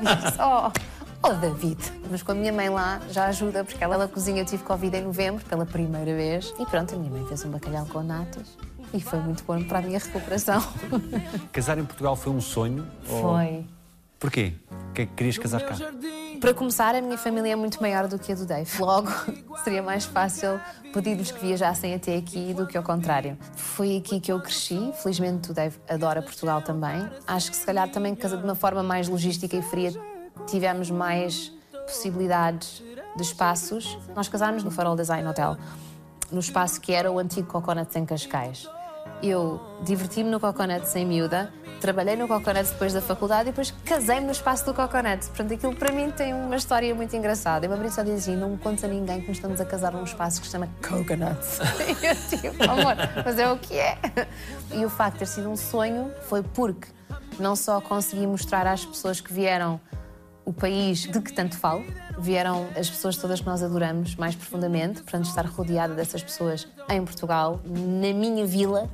[0.40, 0.72] oh,
[1.24, 1.80] oh, David.
[2.10, 4.42] Mas com a minha mãe lá já ajuda, porque ela, ela cozinha.
[4.42, 6.54] Eu tive Covid em novembro, pela primeira vez.
[6.60, 8.58] E pronto, a minha mãe fez um bacalhau com natas.
[8.94, 10.62] E foi muito bom para a minha recuperação.
[11.54, 12.86] Casar em Portugal foi um sonho?
[13.04, 13.56] Foi.
[13.56, 13.81] Ou...
[14.22, 14.54] Porquê?
[14.94, 15.76] é que querias casar cá?
[16.40, 18.70] Para começar, a minha família é muito maior do que a do Dave.
[18.80, 19.10] Logo,
[19.64, 20.62] seria mais fácil
[20.94, 23.36] pedir-lhes que viajassem até aqui do que ao contrário.
[23.56, 24.92] Foi aqui que eu cresci.
[25.02, 27.10] Felizmente, o Dave adora Portugal também.
[27.26, 29.92] Acho que, se calhar, também de uma forma mais logística e fria,
[30.46, 31.52] tivemos mais
[31.88, 32.84] possibilidades
[33.16, 33.98] de espaços.
[34.16, 35.58] Nós casámos no Farol Design Hotel,
[36.32, 38.70] no espaço que era o antigo Coconuts em Cascais.
[39.24, 44.26] Eu diverti-me no Coconut sem miúda, trabalhei no Coconut depois da faculdade e depois casei-me
[44.26, 45.28] no espaço do Coconut.
[45.28, 47.66] Portanto, aquilo para mim tem uma história muito engraçada.
[47.66, 49.66] E uma vez só diz assim: não me conta a ninguém que nos estamos a
[49.66, 51.40] casar num espaço que se chama Coconut.
[52.02, 53.98] e eu tipo, amor, mas é o que é.
[54.74, 56.88] E o facto de ter sido um sonho foi porque
[57.40, 59.80] não só consegui mostrar às pessoas que vieram
[60.46, 61.84] o país de que tanto falo.
[62.18, 67.04] Vieram as pessoas todas que nós adoramos mais profundamente, portanto, estar rodeada dessas pessoas em
[67.04, 68.90] Portugal, na minha vila,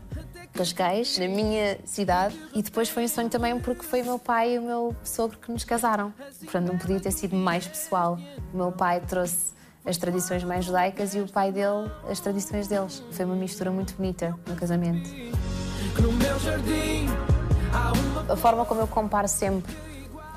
[0.57, 2.35] Cascais, na minha cidade.
[2.53, 5.37] E depois foi um sonho também porque foi o meu pai e o meu sogro
[5.37, 6.13] que nos casaram.
[6.39, 8.17] Portanto, não podia ter sido mais pessoal.
[8.53, 9.53] O meu pai trouxe
[9.85, 13.03] as tradições mais judaicas e o pai dele as tradições deles.
[13.11, 15.09] Foi uma mistura muito bonita no casamento.
[18.27, 19.87] A forma como eu comparo sempre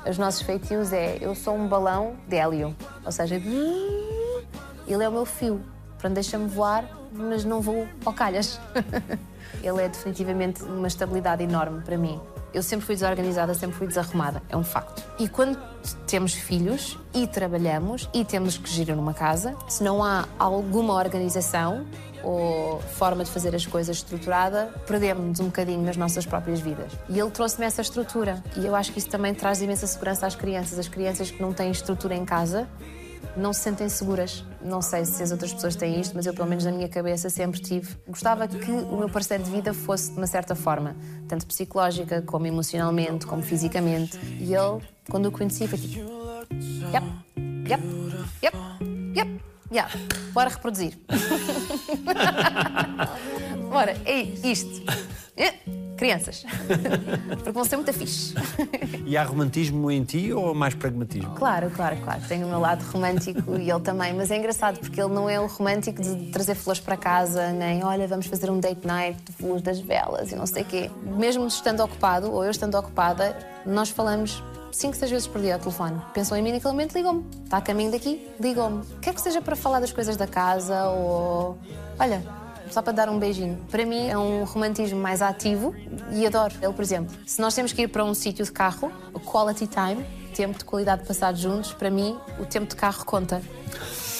[0.07, 5.11] os nossos feitios é eu sou um balão de hélio, ou seja, ele é o
[5.11, 5.61] meu fio,
[5.91, 8.59] portanto deixa-me voar, mas não vou ao calhas.
[9.63, 12.19] ele é definitivamente uma estabilidade enorme para mim.
[12.53, 15.01] Eu sempre fui desorganizada, sempre fui desarrumada, é um facto.
[15.17, 15.57] E quando
[16.05, 21.85] temos filhos e trabalhamos e temos que gerir uma casa, se não há alguma organização,
[22.23, 26.91] ou forma de fazer as coisas estruturada, perdemos-nos um bocadinho nas nossas próprias vidas.
[27.09, 28.43] E ele trouxe-me essa estrutura.
[28.55, 30.77] E eu acho que isso também traz imensa segurança às crianças.
[30.77, 32.67] As crianças que não têm estrutura em casa
[33.35, 34.43] não se sentem seguras.
[34.61, 37.29] Não sei se as outras pessoas têm isto, mas eu, pelo menos na minha cabeça,
[37.29, 37.95] sempre tive.
[38.07, 40.95] Gostava que o meu parceiro de vida fosse de uma certa forma,
[41.27, 44.19] tanto psicológica, como emocionalmente, como fisicamente.
[44.39, 45.99] E ele, quando o conheci, foi tipo:
[46.93, 47.05] Yep,
[47.67, 47.83] yep,
[48.43, 48.57] yep,
[49.15, 49.41] yep.
[49.73, 49.89] Yeah,
[50.33, 50.99] bora reproduzir.
[53.71, 54.83] bora, é isto.
[56.01, 56.43] É, crianças.
[57.29, 58.33] Porque vão ser muito fixe.
[59.05, 61.35] E há romantismo em ti ou mais pragmatismo?
[61.35, 62.21] Claro, claro, claro.
[62.27, 64.13] Tenho o meu lado romântico e ele também.
[64.13, 67.83] Mas é engraçado porque ele não é o romântico de trazer flores para casa, nem
[67.83, 70.91] olha, vamos fazer um date night de luz das velas e não sei o quê.
[71.17, 75.59] Mesmo estando ocupado, ou eu estando ocupada, nós falamos cinco, seis vezes por dia ao
[75.59, 76.01] telefone.
[76.13, 77.25] Pensou em mim naquele momento, ligou-me.
[77.43, 78.83] Está a caminho daqui, ligou-me.
[79.01, 81.57] Quer que seja para falar das coisas da casa ou.
[81.99, 82.40] Olha,
[82.73, 83.57] só para dar um beijinho.
[83.69, 85.75] Para mim é um romantismo mais ativo
[86.11, 86.53] e adoro.
[86.61, 89.67] Ele, por exemplo, se nós temos que ir para um sítio de carro, o quality
[89.67, 93.41] time, tempo de qualidade passado juntos, para mim, o tempo de carro conta.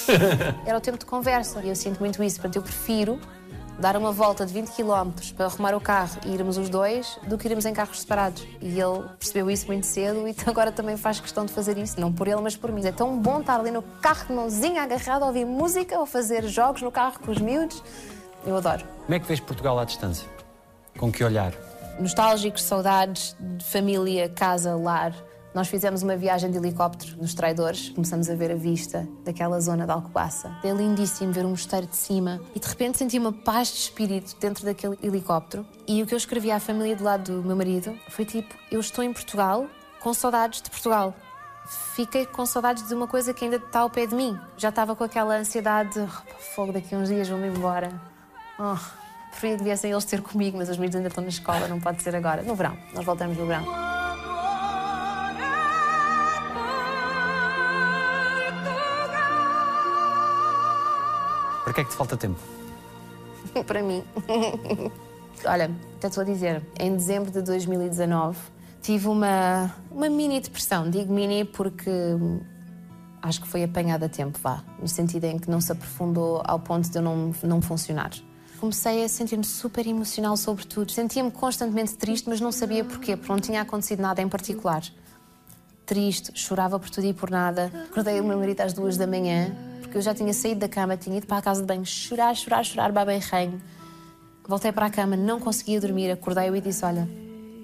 [0.66, 2.36] Era o tempo de conversa e eu sinto muito isso.
[2.36, 3.20] Portanto, eu prefiro
[3.80, 7.38] dar uma volta de 20 km para arrumar o carro e irmos os dois do
[7.38, 8.45] que irmos em carros separados.
[8.62, 12.14] E ele percebeu isso muito cedo e agora também faz questão de fazer isso, não
[12.14, 12.86] por ele, mas por mim.
[12.86, 16.43] É tão bom estar ali no carro de mãozinha agarrado a ouvir música ou fazer
[16.47, 17.84] jogos no carro com os miúdos.
[18.46, 18.84] Eu adoro.
[19.04, 20.28] Como é que vês Portugal à distância?
[20.98, 21.54] Com que olhar?
[22.00, 25.14] Nostálgicos, saudades de família, casa, lar.
[25.54, 29.86] Nós fizemos uma viagem de helicóptero nos traidores, começamos a ver a vista daquela zona
[29.86, 30.50] de Alcobaça.
[30.64, 34.36] É lindíssimo ver um mosteiro de cima e de repente senti uma paz de espírito
[34.39, 35.66] dentro daquele helicóptero.
[35.86, 38.80] E o que eu escrevi à família do lado do meu marido foi tipo: Eu
[38.80, 39.68] estou em Portugal
[40.00, 41.14] com saudades de Portugal.
[41.96, 44.39] Fiquei com saudades de uma coisa que ainda está ao pé de mim.
[44.58, 48.11] Já estava com aquela ansiedade de oh, fogo, daqui a uns dias vou-me embora.
[48.64, 48.78] Oh,
[49.32, 52.03] preferia que viessem eles ter comigo, mas os miúdos ainda estão na escola, não pode
[52.03, 52.43] ser agora.
[52.43, 53.66] No verão, nós voltamos no verão.
[61.64, 62.39] Para que é que te falta tempo?
[63.66, 64.03] para mim.
[65.43, 68.38] Olha, até estou a dizer, em dezembro de 2019
[68.84, 70.88] tive uma, uma mini depressão.
[70.88, 71.89] Digo mini porque
[73.24, 76.59] acho que foi apanhada a tempo, vá, no sentido em que não se aprofundou ao
[76.59, 78.12] ponto de eu não, não funcionar.
[78.62, 80.91] Comecei a sentir-me super emocional sobre tudo.
[80.91, 84.84] Sentia-me constantemente triste, mas não sabia porquê, porque não tinha acontecido nada em particular.
[85.84, 87.72] Triste, chorava por tudo e por nada.
[87.89, 89.51] Acordei o meu marido às duas da manhã,
[89.82, 92.36] porque eu já tinha saído da cama, tinha ido para a casa de banho, chorar,
[92.36, 93.59] chorar, chorar, baba e reino.
[94.47, 97.09] Voltei para a cama, não conseguia dormir, acordei-o e disse: Olha,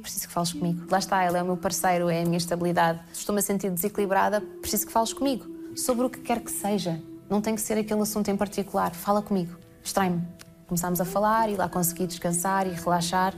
[0.02, 0.88] preciso que fales comigo.
[0.89, 3.02] Lá está, ele é o meu parceiro, é a minha estabilidade.
[3.14, 5.45] Estou-me a sentir desequilibrada, preciso que fales comigo.
[5.76, 7.00] Sobre o que quer que seja.
[7.30, 8.95] Não tem que ser aquele assunto em particular.
[8.95, 9.56] Fala comigo.
[9.84, 10.26] Estranho.
[10.68, 13.34] Começámos a falar e lá consegui descansar e relaxar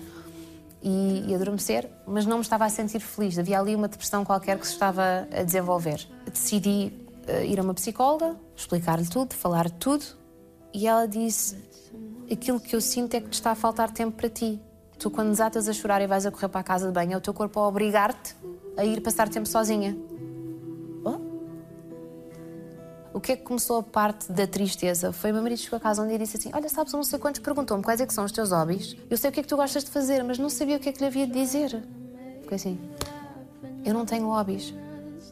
[0.82, 3.38] e, e adormecer, mas não me estava a sentir feliz.
[3.38, 6.08] Havia ali uma depressão qualquer que se estava a desenvolver.
[6.26, 6.92] Decidi
[7.28, 10.06] uh, ir a uma psicóloga, explicar-lhe tudo, falar tudo,
[10.74, 11.58] e ela disse:
[12.32, 14.60] Aquilo que eu sinto é que te está a faltar tempo para ti.
[14.98, 17.18] Tu, quando desatas a chorar e vais a correr para a casa de banho, é
[17.18, 18.36] o teu corpo a obrigar-te
[18.76, 19.96] a ir passar tempo sozinha.
[23.14, 25.12] O que é que começou a parte da tristeza?
[25.12, 26.98] Foi o meu marido chegou a casa um dia e disse assim: Olha, sabes, eu
[26.98, 28.96] não sei quantos perguntou-me quais é que são os teus hobbies.
[29.10, 30.90] Eu sei o que é que tu gostas de fazer, mas não sabia o que
[30.90, 31.82] é que lhe havia de dizer.
[32.42, 32.80] Fiquei assim:
[33.84, 34.74] Eu não tenho hobbies.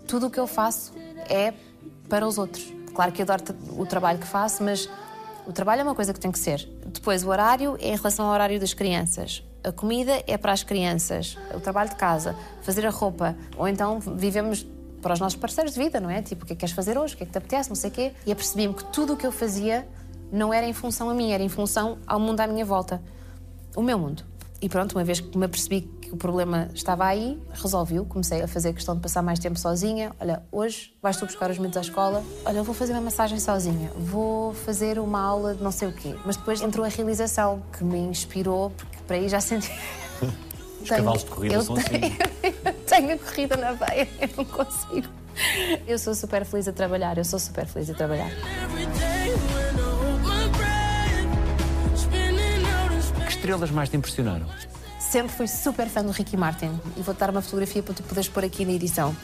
[0.08, 0.94] Tudo o que eu faço
[1.30, 1.54] é
[2.10, 2.74] para os outros.
[2.96, 3.44] Claro que adoro
[3.78, 4.90] o trabalho que faço, mas
[5.46, 6.68] o trabalho é uma coisa que tem que ser.
[6.88, 9.44] Depois, o horário é em relação ao horário das crianças.
[9.64, 11.38] A comida é para as crianças.
[11.54, 13.36] O trabalho de casa, fazer a roupa.
[13.56, 14.66] Ou então vivemos
[15.02, 16.22] para os nossos parceiros de vida, não é?
[16.22, 17.14] Tipo, o que é que queres fazer hoje?
[17.14, 17.70] O que é que te apetece?
[17.70, 18.14] Não sei o quê.
[18.26, 19.88] E apercebi-me que tudo o que eu fazia
[20.32, 23.02] não era em função a mim, era em função ao mundo à minha volta.
[23.76, 24.24] O meu mundo.
[24.60, 28.06] E pronto, uma vez que me apercebi que o problema estava aí, resolvi-o.
[28.06, 30.12] Comecei a fazer questão de passar mais tempo sozinha.
[30.20, 32.24] Olha, hoje vais tu buscar os miúdos à escola.
[32.44, 33.92] Olha, eu vou fazer uma massagem sozinha.
[33.96, 36.16] Vou fazer uma aula de não sei o quê.
[36.26, 39.72] Mas depois entrou a realização que me inspirou, porque para aí já senti.
[40.82, 41.86] Os cavalos de corrida eu são assim.
[42.88, 45.08] tenho, a corrida na veia, eu não consigo.
[45.86, 48.30] Eu sou super feliz a trabalhar, eu sou super feliz a trabalhar.
[53.26, 54.48] Que estrelas mais te impressionaram?
[55.00, 58.28] Sempre fui super fã do Ricky Martin e vou dar uma fotografia para tu poderes
[58.28, 59.16] pôr aqui na edição.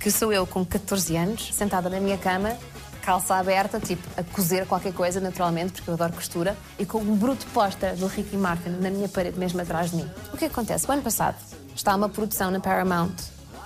[0.00, 2.56] Que sou eu com 14 anos, sentada na minha cama,
[3.02, 7.16] calça aberta, tipo a cozer qualquer coisa, naturalmente, porque eu adoro costura, e com um
[7.16, 10.10] bruto póster do Ricky Martin na minha parede, mesmo atrás de mim.
[10.32, 10.88] O que acontece?
[10.88, 11.36] O ano passado
[11.80, 13.14] está uma produção na Paramount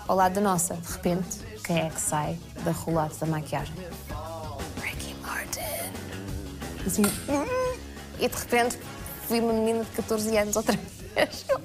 [0.06, 0.74] ao lado da nossa.
[0.74, 3.74] De repente, quem é que sai da rolada da maquiagem?
[4.80, 5.60] Ricky Martin.
[6.86, 7.76] Assim, hum,
[8.20, 8.78] e de repente
[9.26, 10.76] fui uma menina de 14 anos outra
[11.16, 11.44] vez.
[11.48, 11.60] Eu,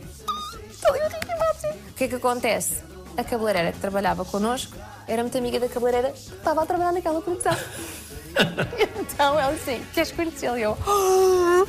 [0.71, 1.67] Estou ali o Ricky Martin.
[1.89, 2.81] O que é que acontece?
[3.15, 4.75] A cabeleireira que trabalhava connosco
[5.07, 7.53] era muito amiga da cabeleireira que estava a trabalhar naquela produção.
[8.99, 10.57] então ela assim, queres conhecê-lo?
[10.57, 11.63] E eu, "Ah,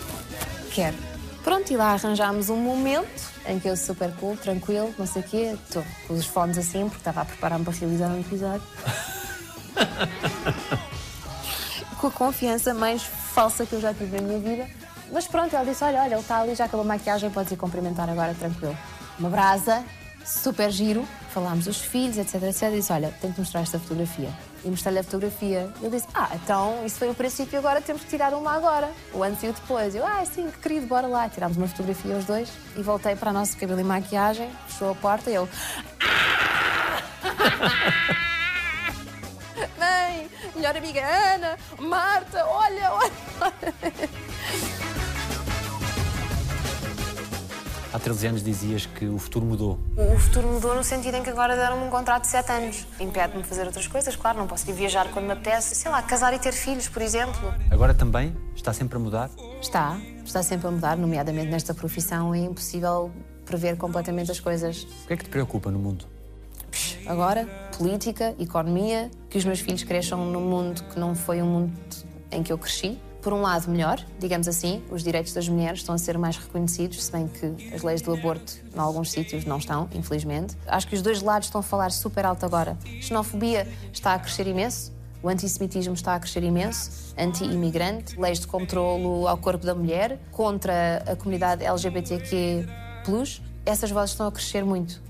[0.72, 0.96] quero.
[1.42, 5.24] Pronto, e lá arranjámos um momento em que eu super cool, tranquilo, não sei o
[5.24, 8.62] quê, estou com os fones assim, porque estava a preparar-me para realizar um episódio.
[12.00, 14.66] com a confiança mais falsa que eu já tive na minha vida.
[15.12, 17.56] Mas pronto, ela disse: Olha, olha, ele está ali, já acabou a maquiagem, podes ir
[17.56, 18.76] cumprimentar agora, tranquilo.
[19.18, 19.84] Uma brasa,
[20.24, 21.06] super giro.
[21.30, 22.62] Falámos dos filhos, etc, etc.
[22.62, 24.30] Eu disse: Olha, tenho que mostrar esta fotografia.
[24.64, 25.72] E mostrei-lhe a fotografia.
[25.80, 28.90] Ele disse: Ah, então isso foi o princípio, agora temos que tirar uma agora.
[29.12, 29.94] O antes e o depois.
[29.94, 31.28] Eu, ah, sim, que querido, bora lá.
[31.28, 34.94] Tirámos uma fotografia os dois e voltei para a nossa cabelo e maquiagem, fechou a
[34.94, 35.48] porta e eu.
[39.78, 43.10] Mãe, melhor amiga Ana, Marta, olha, olha.
[47.92, 49.76] Há 13 anos dizias que o futuro mudou.
[49.96, 52.86] O futuro mudou no sentido em que agora deram-me um contrato de 7 anos.
[53.00, 55.74] Impede-me de fazer outras coisas, claro, não posso ir viajar quando me apetece.
[55.74, 57.52] Sei lá, casar e ter filhos, por exemplo.
[57.68, 59.28] Agora também está sempre a mudar.
[59.60, 63.10] Está, está sempre a mudar, nomeadamente nesta profissão, é impossível
[63.44, 64.84] prever completamente as coisas.
[64.84, 66.04] O que é que te preocupa no mundo?
[67.06, 67.44] Agora,
[67.76, 71.72] política, economia, que os meus filhos cresçam num mundo que não foi um mundo
[72.30, 73.00] em que eu cresci.
[73.22, 77.04] Por um lado, melhor, digamos assim, os direitos das mulheres estão a ser mais reconhecidos,
[77.04, 80.56] se bem que as leis do aborto, em alguns sítios, não estão, infelizmente.
[80.66, 82.78] Acho que os dois lados estão a falar super alto agora.
[82.82, 84.90] A xenofobia está a crescer imenso,
[85.22, 91.04] o antissemitismo está a crescer imenso, anti-imigrante, leis de controlo ao corpo da mulher, contra
[91.06, 92.66] a comunidade LGBTQ.
[93.66, 95.02] Essas vozes estão a crescer muito.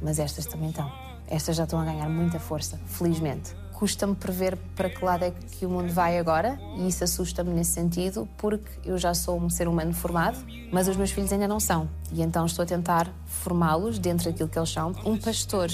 [0.00, 0.90] Mas estas também estão.
[1.26, 3.54] Estas já estão a ganhar muita força, felizmente.
[3.84, 7.72] Custa-me prever para que lado é que o mundo vai agora e isso assusta-me nesse
[7.72, 10.38] sentido porque eu já sou um ser humano formado,
[10.72, 11.86] mas os meus filhos ainda não são.
[12.10, 14.94] E então estou a tentar formá-los dentro daquilo que eles são.
[15.04, 15.70] Um pastor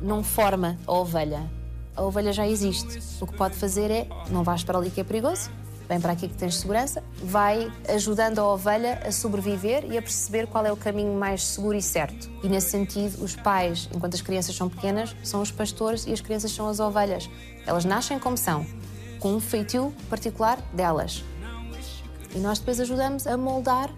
[0.00, 1.50] não forma a ovelha.
[1.96, 3.00] A ovelha já existe.
[3.20, 5.50] O que pode fazer é não vais para ali que é perigoso,
[5.88, 10.46] vem para aqui que tens segurança, vai ajudando a ovelha a sobreviver e a perceber
[10.46, 12.28] qual é o caminho mais seguro e certo.
[12.42, 16.20] E nesse sentido, os pais, enquanto as crianças são pequenas, são os pastores e as
[16.20, 17.28] crianças são as ovelhas.
[17.66, 18.66] Elas nascem como são,
[19.20, 21.24] com um feitio particular delas.
[22.34, 23.90] E nós depois ajudamos a moldar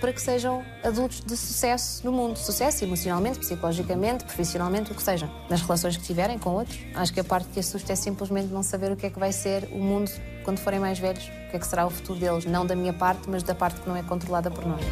[0.00, 2.36] para que sejam adultos de sucesso no mundo.
[2.36, 5.30] Sucesso emocionalmente, psicologicamente, profissionalmente, o que seja.
[5.48, 6.78] Nas relações que tiverem com outros.
[6.94, 9.32] Acho que a parte que assusta é simplesmente não saber o que é que vai
[9.32, 10.10] ser o mundo
[10.44, 11.24] quando forem mais velhos.
[11.24, 12.44] O que é que será o futuro deles.
[12.44, 14.82] Não da minha parte, mas da parte que não é controlada por nós.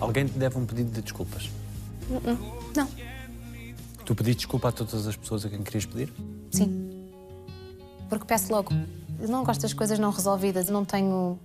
[0.00, 1.50] Alguém te deve um pedido de desculpas.
[2.74, 2.88] Não.
[4.04, 6.12] Tu pediste desculpa a todas as pessoas a quem querias pedir?
[6.50, 7.06] Sim.
[8.08, 8.72] Porque peço logo.
[9.20, 10.66] Eu não gosto das coisas não resolvidas.
[10.66, 11.38] Eu não tenho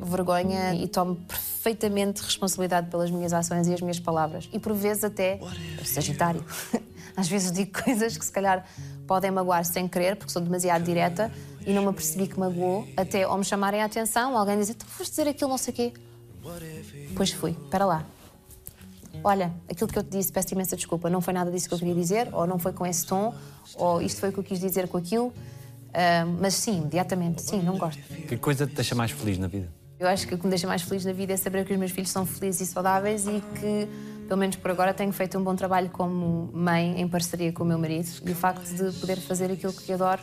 [0.00, 4.48] vergonha e tomo perfeitamente responsabilidade pelas minhas ações e as minhas palavras.
[4.52, 5.38] E por vezes até
[5.84, 6.44] Sagitário.
[7.16, 8.64] Às vezes digo coisas que se calhar
[9.06, 11.32] podem magoar sem querer, porque sou demasiado direta
[11.66, 14.74] e não me apercebi que magoou, até ou me chamarem a atenção, ou alguém dizer,
[14.74, 15.92] tu foste dizer aquilo, não sei o quê.
[17.16, 18.06] Pois fui, espera lá.
[19.24, 21.78] Olha, aquilo que eu te disse, peço imensa desculpa, não foi nada disso que eu
[21.78, 23.34] queria dizer, ou não foi com esse tom,
[23.74, 25.32] ou isto foi o que eu quis dizer com aquilo.
[25.92, 28.00] Ah, mas sim, imediatamente, sim, não gosto.
[28.02, 29.68] Que coisa te deixa mais feliz na vida?
[29.98, 31.78] Eu acho que o que me deixa mais feliz na vida é saber que os
[31.78, 33.88] meus filhos são felizes e saudáveis e que,
[34.28, 37.66] pelo menos por agora, tenho feito um bom trabalho como mãe em parceria com o
[37.66, 40.22] meu marido e o facto de poder fazer aquilo que adoro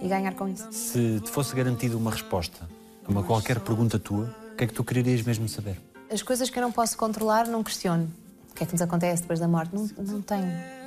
[0.00, 0.66] e ganhar com isso.
[0.72, 2.66] Se te fosse garantido uma resposta
[3.06, 5.78] a uma qualquer pergunta tua, o que é que tu quererias mesmo saber?
[6.10, 8.10] As coisas que eu não posso controlar, não questiono.
[8.50, 9.74] O que é que nos acontece depois da morte?
[9.74, 10.80] Não, não tenho.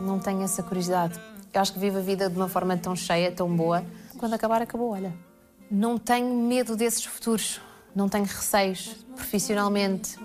[0.00, 1.20] Não tenho essa curiosidade.
[1.56, 3.82] Eu acho que vivo a vida de uma forma tão cheia, tão boa.
[4.18, 5.14] Quando acabar, acabou, olha.
[5.70, 7.62] Não tenho medo desses futuros.
[7.94, 10.18] Não tenho receios profissionalmente.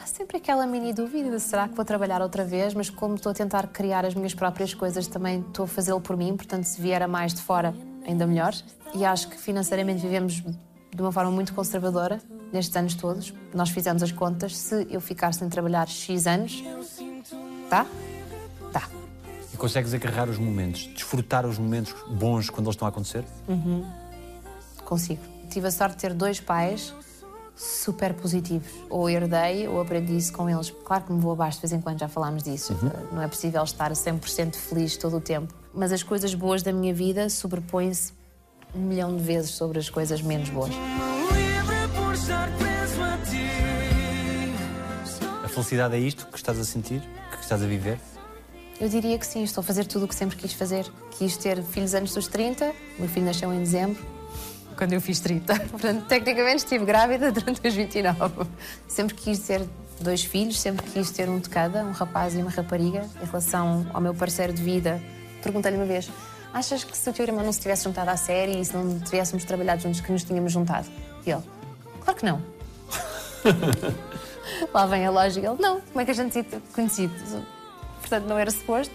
[0.00, 2.72] Há sempre aquela mini dúvida: será que vou trabalhar outra vez?
[2.72, 6.16] Mas como estou a tentar criar as minhas próprias coisas, também estou a fazê-lo por
[6.16, 6.34] mim.
[6.34, 7.74] Portanto, se vier a mais de fora,
[8.06, 8.54] ainda melhor.
[8.94, 12.18] E acho que financeiramente vivemos de uma forma muito conservadora
[12.50, 13.34] nestes anos todos.
[13.52, 14.56] Nós fizemos as contas.
[14.56, 16.64] Se eu ficar sem trabalhar X anos,
[17.68, 17.86] tá?
[18.72, 19.05] Tá.
[19.56, 23.24] E consegues agarrar os momentos, desfrutar os momentos bons quando eles estão a acontecer?
[24.84, 25.22] Consigo.
[25.48, 26.92] Tive a sorte de ter dois pais
[27.56, 28.70] super positivos.
[28.90, 30.70] Ou herdei ou aprendi isso com eles.
[30.84, 32.74] Claro que me vou abaixo de vez em quando, já falámos disso.
[32.74, 35.54] Uh, Não é possível estar 100% feliz todo o tempo.
[35.72, 38.12] Mas as coisas boas da minha vida sobrepõem-se
[38.74, 40.72] um milhão de vezes sobre as coisas menos boas.
[45.42, 47.00] A felicidade é isto que estás a sentir,
[47.30, 47.98] que estás a viver?
[48.78, 50.86] Eu diria que sim, estou a fazer tudo o que sempre quis fazer.
[51.18, 54.04] Quis ter filhos antes dos 30, o meu filho nasceu em dezembro,
[54.76, 55.58] quando eu fiz 30.
[55.70, 58.46] Portanto, tecnicamente estive grávida durante os 29.
[58.86, 59.66] Sempre quis ter
[60.00, 63.08] dois filhos, sempre quis ter um de cada, um rapaz e uma rapariga.
[63.22, 65.02] Em relação ao meu parceiro de vida,
[65.42, 66.10] perguntei-lhe uma vez:
[66.52, 69.00] Achas que se o teu irmão não se tivesse juntado à série e se não
[69.00, 70.86] tivéssemos trabalhado juntos, que nos tínhamos juntado?
[71.24, 71.42] E ele:
[72.00, 72.42] Claro que não.
[74.72, 75.46] Lá vem a lógica.
[75.46, 77.14] Ele: Não, como é que a gente se conhecido?
[78.08, 78.94] Portanto, não era suposto.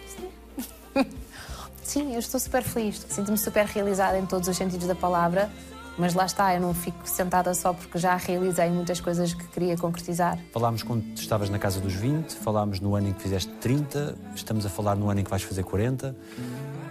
[1.83, 3.05] Sim, eu estou super feliz.
[3.09, 5.49] Sinto-me super realizada em todos os sentidos da palavra.
[5.97, 9.77] Mas lá está, eu não fico sentada só porque já realizei muitas coisas que queria
[9.77, 10.39] concretizar.
[10.53, 14.65] Falámos quando estavas na casa dos 20, falámos no ano em que fizeste 30, estamos
[14.65, 16.15] a falar no ano em que vais fazer 40.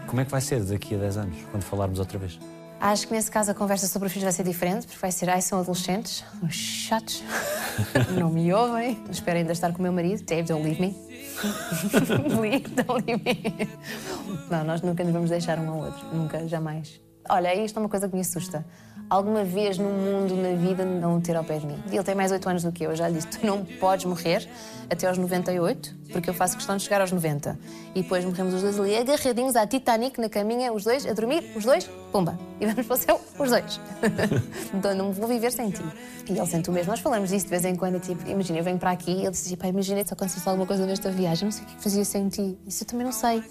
[0.06, 2.38] Como é que vai ser daqui a 10 anos, quando falarmos outra vez?
[2.80, 5.28] Acho que nesse caso a conversa sobre os filhos vai ser diferente, porque vai ser,
[5.28, 7.22] ai, são adolescentes, uns chatos,
[8.18, 8.98] não me ouvem.
[9.10, 10.96] Espero ainda estar com o meu marido, Dave, don't leave me.
[12.34, 13.68] Please, don't leave me.
[14.50, 16.98] Não, nós nunca nos vamos deixar um ao outro, nunca, jamais.
[17.28, 18.64] Olha, isto é uma coisa que me assusta.
[19.11, 21.76] Alguma vez no mundo, na vida, não o ter ao pé de mim.
[21.90, 23.26] Ele tem mais 8 anos do que eu, eu já lhe disse.
[23.26, 24.48] Tu não podes morrer
[24.88, 27.58] até aos 98, porque eu faço questão de chegar aos 90.
[27.92, 31.42] E depois morremos os dois ali agarradinhos à Titanic, na caminha, os dois, a dormir,
[31.56, 32.38] os dois, pumba.
[32.61, 33.80] E vamos para o céu, os dois.
[34.72, 35.82] então não vou viver sem ti.
[36.28, 36.92] E ele sente o mesmo.
[36.92, 37.98] Nós falamos disso de vez em quando.
[37.98, 40.86] Tipo, imagina, eu venho para aqui e ele diz: pá, imagina se acontecesse alguma coisa
[40.86, 42.56] nesta viagem, não sei o que fazia sem ti.
[42.64, 43.42] Isso eu também não sei.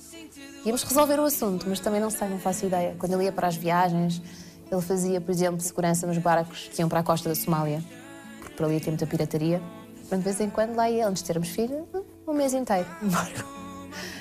[0.65, 2.95] Íamos resolver o assunto, mas também não sei, não faço ideia.
[2.97, 4.21] Quando ele ia para as viagens,
[4.71, 7.83] ele fazia, por exemplo, segurança nos barcos que iam para a costa da Somália,
[8.39, 9.61] porque por ali tem muita pirataria.
[9.99, 11.87] Portanto, de vez em quando lá ia, antes de termos filho,
[12.27, 12.87] um mês inteiro.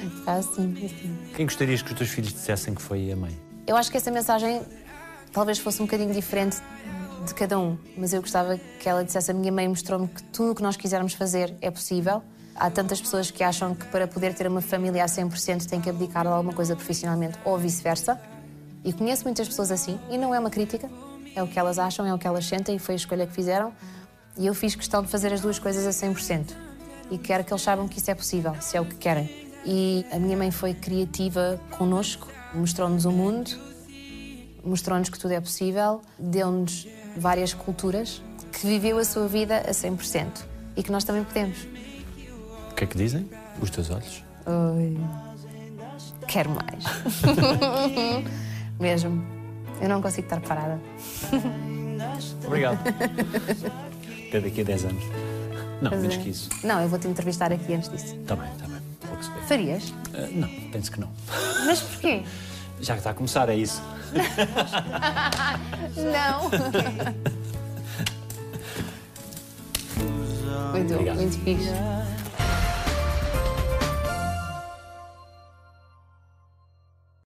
[0.00, 1.18] Ficava assim, assim.
[1.34, 3.38] Quem gostarias que os teus filhos dissessem que foi a mãe?
[3.66, 4.62] Eu acho que essa mensagem
[5.32, 6.56] talvez fosse um bocadinho diferente
[7.26, 10.52] de cada um, mas eu gostava que ela dissesse: A minha mãe mostrou-me que tudo
[10.52, 12.22] o que nós quisermos fazer é possível.
[12.54, 15.88] Há tantas pessoas que acham que para poder ter uma família a 100% tem que
[15.88, 18.20] abdicar de alguma coisa profissionalmente ou vice-versa.
[18.84, 20.88] E conheço muitas pessoas assim, e não é uma crítica,
[21.34, 23.32] é o que elas acham, é o que elas sentem e foi a escolha que
[23.32, 23.72] fizeram.
[24.36, 26.54] E eu fiz questão de fazer as duas coisas a 100%.
[27.10, 29.28] E quero que eles saibam que isso é possível, se é o que querem.
[29.64, 33.50] E a minha mãe foi criativa connosco, mostrou-nos o mundo,
[34.64, 38.22] mostrou-nos que tudo é possível, deu-nos várias culturas,
[38.52, 40.44] que viveu a sua vida a 100%
[40.76, 41.58] e que nós também podemos.
[42.70, 43.28] O que é que dizem?
[43.60, 44.22] Os teus olhos?
[44.46, 44.96] Oi.
[46.26, 46.84] Quero mais.
[48.78, 49.24] Mesmo.
[49.80, 50.80] Eu não consigo estar parada.
[52.46, 52.78] Obrigado.
[54.28, 55.04] Até daqui a 10 anos.
[55.80, 56.18] Não, menos é.
[56.18, 56.48] que isso.
[56.64, 58.16] Não, eu vou-te entrevistar aqui antes disso.
[58.16, 58.78] Está bem, está bem.
[59.22, 59.40] Se vê.
[59.42, 59.94] Farias?
[60.14, 61.08] Ah, não, penso que não.
[61.66, 62.22] Mas porquê?
[62.80, 63.82] Já que está a começar, é isso.
[65.96, 66.50] Não.
[70.72, 71.16] muito, Obrigado.
[71.16, 71.70] muito fixe.